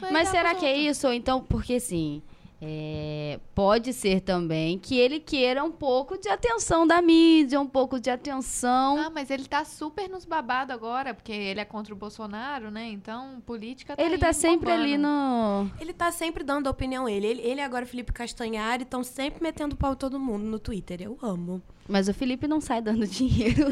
vai 0.00 0.10
Mas 0.10 0.28
será 0.28 0.54
que 0.54 0.64
é 0.64 0.76
isso? 0.76 1.06
Ou 1.06 1.12
então, 1.12 1.42
porque 1.42 1.74
assim, 1.74 2.22
é, 2.64 3.40
pode 3.56 3.92
ser 3.92 4.20
também 4.20 4.78
que 4.78 4.96
ele 4.96 5.18
queira 5.18 5.64
um 5.64 5.72
pouco 5.72 6.16
de 6.16 6.28
atenção 6.28 6.86
da 6.86 7.02
mídia, 7.02 7.60
um 7.60 7.66
pouco 7.66 7.98
de 7.98 8.08
atenção. 8.08 8.96
Ah, 8.98 9.10
mas 9.10 9.32
ele 9.32 9.46
tá 9.46 9.64
super 9.64 10.08
nos 10.08 10.24
babados 10.24 10.72
agora, 10.72 11.12
porque 11.12 11.32
ele 11.32 11.58
é 11.58 11.64
contra 11.64 11.92
o 11.92 11.96
Bolsonaro, 11.96 12.70
né? 12.70 12.86
Então, 12.86 13.42
política 13.44 13.96
tá 13.96 14.02
ele 14.02 14.16
tá 14.16 14.32
sempre 14.32 14.70
bombando. 14.70 14.82
ali 14.84 14.96
no. 14.96 15.68
Ele 15.80 15.92
tá 15.92 16.12
sempre 16.12 16.44
dando 16.44 16.68
a 16.68 16.70
opinião 16.70 17.08
ele. 17.08 17.26
Ele, 17.26 17.42
ele 17.42 17.60
e 17.60 17.64
agora 17.64 17.84
Felipe 17.84 18.12
Castanhari 18.12 18.84
estão 18.84 19.02
sempre 19.02 19.42
metendo 19.42 19.74
pau 19.74 19.94
em 19.94 19.96
todo 19.96 20.20
mundo 20.20 20.44
no 20.44 20.60
Twitter. 20.60 21.02
Eu 21.02 21.18
amo. 21.20 21.60
Mas 21.88 22.06
o 22.06 22.14
Felipe 22.14 22.46
não 22.46 22.60
sai 22.60 22.80
dando 22.80 23.04
dinheiro 23.08 23.66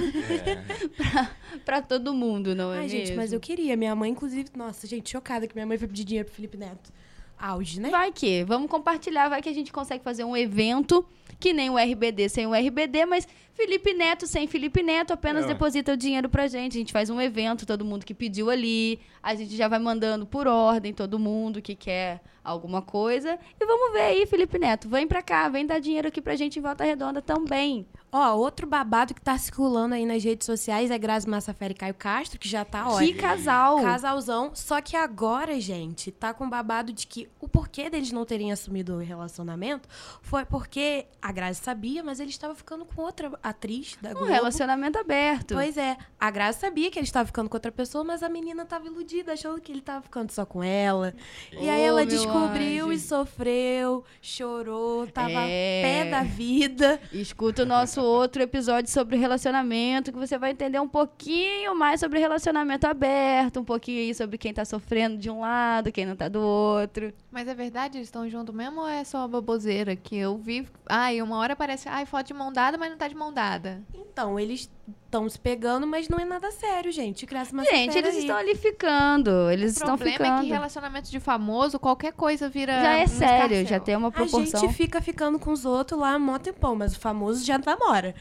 pra, 0.96 1.30
pra 1.64 1.82
todo 1.82 2.12
mundo, 2.12 2.56
não 2.56 2.72
é 2.72 2.80
Ai, 2.80 2.88
gente, 2.88 3.02
mesmo? 3.02 3.16
mas 3.18 3.32
eu 3.32 3.38
queria. 3.38 3.76
Minha 3.76 3.94
mãe, 3.94 4.10
inclusive, 4.10 4.50
nossa, 4.56 4.84
gente, 4.88 5.10
chocada 5.10 5.46
que 5.46 5.54
minha 5.54 5.64
mãe 5.66 5.78
foi 5.78 5.86
pedir 5.86 6.02
dinheiro 6.02 6.26
pro 6.26 6.34
Felipe 6.34 6.56
Neto. 6.56 6.92
Auge, 7.40 7.80
né? 7.80 7.90
Vai 7.90 8.12
que, 8.12 8.44
vamos 8.44 8.70
compartilhar, 8.70 9.28
vai 9.28 9.40
que 9.40 9.48
a 9.48 9.54
gente 9.54 9.72
consegue 9.72 10.04
fazer 10.04 10.24
um 10.24 10.36
evento 10.36 11.04
que 11.38 11.52
nem 11.54 11.70
o 11.70 11.78
RBD 11.78 12.28
sem 12.28 12.46
o 12.46 12.54
RBD, 12.54 13.06
mas 13.06 13.26
Felipe 13.54 13.94
Neto 13.94 14.26
sem 14.26 14.46
Felipe 14.46 14.82
Neto 14.82 15.12
apenas 15.12 15.44
É. 15.44 15.48
deposita 15.48 15.92
o 15.92 15.96
dinheiro 15.96 16.28
pra 16.28 16.46
gente. 16.46 16.76
A 16.76 16.80
gente 16.80 16.92
faz 16.92 17.08
um 17.08 17.18
evento, 17.20 17.64
todo 17.64 17.84
mundo 17.84 18.04
que 18.04 18.12
pediu 18.14 18.50
ali, 18.50 18.98
a 19.22 19.34
gente 19.34 19.56
já 19.56 19.66
vai 19.68 19.78
mandando 19.78 20.26
por 20.26 20.46
ordem 20.46 20.92
todo 20.92 21.18
mundo 21.18 21.62
que 21.62 21.74
quer 21.74 22.20
alguma 22.44 22.82
coisa. 22.82 23.38
E 23.58 23.64
vamos 23.64 23.92
ver 23.92 24.00
aí, 24.02 24.26
Felipe 24.26 24.58
Neto, 24.58 24.88
vem 24.88 25.06
pra 25.06 25.22
cá, 25.22 25.48
vem 25.48 25.64
dar 25.66 25.78
dinheiro 25.78 26.08
aqui 26.08 26.20
pra 26.20 26.36
gente 26.36 26.58
em 26.58 26.62
Volta 26.62 26.84
Redonda 26.84 27.22
também. 27.22 27.86
Ó, 28.12 28.34
outro 28.36 28.66
babado 28.66 29.14
que 29.14 29.20
tá 29.20 29.38
circulando 29.38 29.94
aí 29.94 30.04
nas 30.04 30.22
redes 30.24 30.44
sociais 30.44 30.90
é 30.90 30.98
Grazi 30.98 31.28
Massafera 31.28 31.72
e 31.72 31.76
Caio 31.76 31.94
Castro, 31.94 32.38
que 32.40 32.48
já 32.48 32.64
tá, 32.64 32.88
olha, 32.88 33.06
que 33.06 33.14
casal! 33.14 33.80
casalzão. 33.82 34.50
Só 34.54 34.80
que 34.80 34.96
agora, 34.96 35.60
gente, 35.60 36.10
tá 36.10 36.34
com 36.34 36.48
babado 36.50 36.92
de 36.92 37.06
que 37.06 37.28
o 37.40 37.48
porquê 37.48 37.88
deles 37.88 38.10
não 38.10 38.24
terem 38.24 38.50
assumido 38.50 38.94
o 38.94 38.98
relacionamento 38.98 39.88
foi 40.22 40.44
porque 40.44 41.06
a 41.22 41.30
Grazi 41.30 41.60
sabia, 41.60 42.02
mas 42.02 42.18
ele 42.18 42.30
estava 42.30 42.54
ficando 42.54 42.84
com 42.84 43.02
outra 43.02 43.30
atriz 43.42 43.96
da 44.02 44.10
Um 44.10 44.14
Globo. 44.14 44.26
relacionamento 44.26 44.98
aberto. 44.98 45.54
Pois 45.54 45.76
é, 45.76 45.96
a 46.18 46.30
Grazi 46.30 46.58
sabia 46.60 46.90
que 46.90 46.98
ele 46.98 47.06
estava 47.06 47.26
ficando 47.26 47.48
com 47.48 47.56
outra 47.56 47.70
pessoa, 47.70 48.02
mas 48.02 48.22
a 48.22 48.28
menina 48.28 48.64
tava 48.64 48.86
iludida, 48.86 49.34
achando 49.34 49.60
que 49.60 49.70
ele 49.70 49.80
tava 49.82 50.02
ficando 50.02 50.30
só 50.32 50.44
com 50.44 50.62
ela. 50.62 51.14
E 51.52 51.68
aí 51.68 51.80
ela 51.82 52.04
descobriu 52.04 52.86
anjo. 52.86 52.92
e 52.92 52.98
sofreu, 52.98 54.04
chorou, 54.20 55.06
tava 55.06 55.30
É. 55.42 55.82
pé 55.82 56.10
da 56.10 56.22
vida. 56.22 57.00
Escuta 57.12 57.62
o 57.62 57.66
nosso 57.66 57.99
outro 58.02 58.42
episódio 58.42 58.90
sobre 58.90 59.16
relacionamento, 59.16 60.12
que 60.12 60.18
você 60.18 60.38
vai 60.38 60.50
entender 60.50 60.80
um 60.80 60.88
pouquinho 60.88 61.74
mais 61.74 62.00
sobre 62.00 62.18
relacionamento 62.18 62.86
aberto, 62.86 63.60
um 63.60 63.64
pouquinho 63.64 64.00
aí 64.00 64.14
sobre 64.14 64.38
quem 64.38 64.52
tá 64.52 64.64
sofrendo 64.64 65.16
de 65.16 65.30
um 65.30 65.40
lado, 65.40 65.92
quem 65.92 66.06
não 66.06 66.16
tá 66.16 66.28
do 66.28 66.40
outro. 66.40 67.12
Mas 67.30 67.48
é 67.48 67.54
verdade, 67.54 67.98
eles 67.98 68.08
estão 68.08 68.28
juntos 68.28 68.54
mesmo 68.54 68.80
ou 68.80 68.88
é 68.88 69.04
só 69.04 69.26
baboseira? 69.28 69.94
Que 69.96 70.16
eu 70.16 70.36
vi. 70.36 70.66
Ai, 70.88 71.22
uma 71.22 71.38
hora 71.38 71.54
parece. 71.54 71.88
Ai, 71.88 72.06
foto 72.06 72.26
de 72.26 72.34
mão 72.34 72.52
dada, 72.52 72.76
mas 72.76 72.90
não 72.90 72.98
tá 72.98 73.08
de 73.08 73.14
mão 73.14 73.32
dada. 73.32 73.82
Então, 73.94 74.38
eles 74.38 74.70
estão 75.04 75.28
se 75.28 75.38
pegando, 75.38 75.86
mas 75.86 76.08
não 76.08 76.18
é 76.18 76.24
nada 76.24 76.50
sério, 76.50 76.90
gente. 76.92 77.26
Gente, 77.70 77.98
eles 77.98 78.14
aí. 78.14 78.20
estão 78.20 78.36
ali 78.36 78.54
ficando, 78.54 79.50
eles 79.50 79.72
o 79.72 79.78
estão 79.78 79.96
problema 79.96 80.18
ficando. 80.18 80.40
é 80.40 80.44
que 80.44 80.50
relacionamento 80.50 81.10
de 81.10 81.20
famoso, 81.20 81.78
qualquer 81.78 82.12
coisa 82.12 82.48
vira. 82.48 82.72
Já 82.80 82.92
é 82.96 83.04
um 83.04 83.08
sério, 83.08 83.66
já 83.66 83.80
tem 83.80 83.96
uma 83.96 84.08
A 84.08 84.12
proporção. 84.12 84.60
gente 84.60 84.72
fica 84.74 85.00
ficando 85.00 85.38
com 85.38 85.50
os 85.52 85.64
outros 85.64 86.00
lá 86.00 86.14
há 86.14 86.18
mó 86.18 86.38
tempão, 86.38 86.74
mas 86.76 86.94
o 86.96 87.00
famoso 87.00 87.44
já 87.44 87.58
namora. 87.58 88.14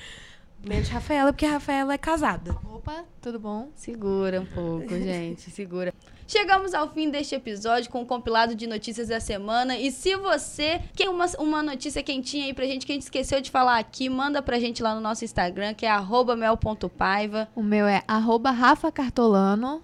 Menos 0.66 0.90
Rafaela, 0.90 1.32
porque 1.32 1.46
a 1.46 1.52
Rafaela 1.52 1.94
é 1.94 1.98
casada. 1.98 2.56
Opa, 2.74 3.06
tudo 3.22 3.40
bom? 3.40 3.70
Segura 3.76 4.42
um 4.42 4.46
pouco, 4.46 4.90
gente, 5.00 5.50
segura. 5.52 5.94
Chegamos 6.30 6.76
ao 6.76 6.88
fim 6.88 7.10
deste 7.10 7.34
episódio 7.34 7.90
com 7.90 8.04
o 8.04 8.06
compilado 8.06 8.54
de 8.54 8.68
notícias 8.68 9.08
da 9.08 9.20
semana. 9.20 9.76
E 9.80 9.92
se 9.92 10.16
você 10.16 10.80
tem 10.96 11.10
uma, 11.10 11.26
uma 11.40 11.64
notícia 11.64 12.04
quentinha 12.04 12.46
aí 12.46 12.54
pra 12.54 12.66
gente 12.66 12.86
que 12.86 12.92
a 12.92 12.96
gente 12.96 13.02
esqueceu 13.02 13.42
de 13.42 13.50
falar 13.50 13.80
aqui, 13.80 14.08
manda 14.10 14.40
pra 14.40 14.60
gente 14.60 14.84
lá 14.84 14.94
no 14.94 15.02
nosso 15.02 15.26
Instagram, 15.26 15.74
que 15.74 15.88
é 15.88 15.92
mel.paiva. 16.38 17.48
O 17.56 17.64
meu 17.64 17.88
é 17.88 18.04
arroba 18.08 18.52
Rafa 18.52 18.92
Cartolano. 18.92 19.82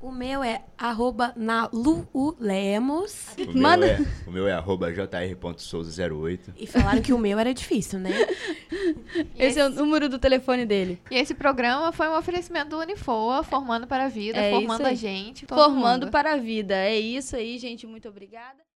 O 0.00 0.12
meu 0.12 0.44
é 0.44 0.62
arroba 0.78 1.32
naluulemos. 1.36 3.26
O 3.36 3.52
meu, 3.52 3.62
Manda- 3.62 3.86
é, 3.86 3.98
o 4.26 4.30
meu 4.30 4.46
é 4.46 4.52
arroba 4.52 4.92
jr.souza08. 4.92 6.54
E 6.56 6.66
falaram 6.68 7.02
que 7.02 7.12
o 7.12 7.18
meu 7.18 7.36
era 7.38 7.52
difícil, 7.52 7.98
né? 7.98 8.10
Esse 9.36 9.58
é 9.58 9.66
o 9.66 9.70
número 9.70 10.08
do 10.08 10.18
telefone 10.18 10.64
dele. 10.64 11.00
E 11.10 11.16
esse 11.16 11.34
programa 11.34 11.90
foi 11.92 12.08
um 12.08 12.16
oferecimento 12.16 12.70
do 12.70 12.78
Unifoa, 12.78 13.42
formando 13.42 13.86
para 13.86 14.04
a 14.04 14.08
vida, 14.08 14.38
É 14.38 14.50
formando 14.52 14.86
a 14.86 14.94
gente. 14.94 15.46
Formando 15.46 16.02
mundo. 16.04 16.12
para 16.12 16.34
a 16.34 16.36
vida. 16.36 16.74
É 16.76 16.98
isso 16.98 17.34
aí, 17.34 17.58
gente. 17.58 17.86
Muito 17.86 18.08
obrigada. 18.08 18.67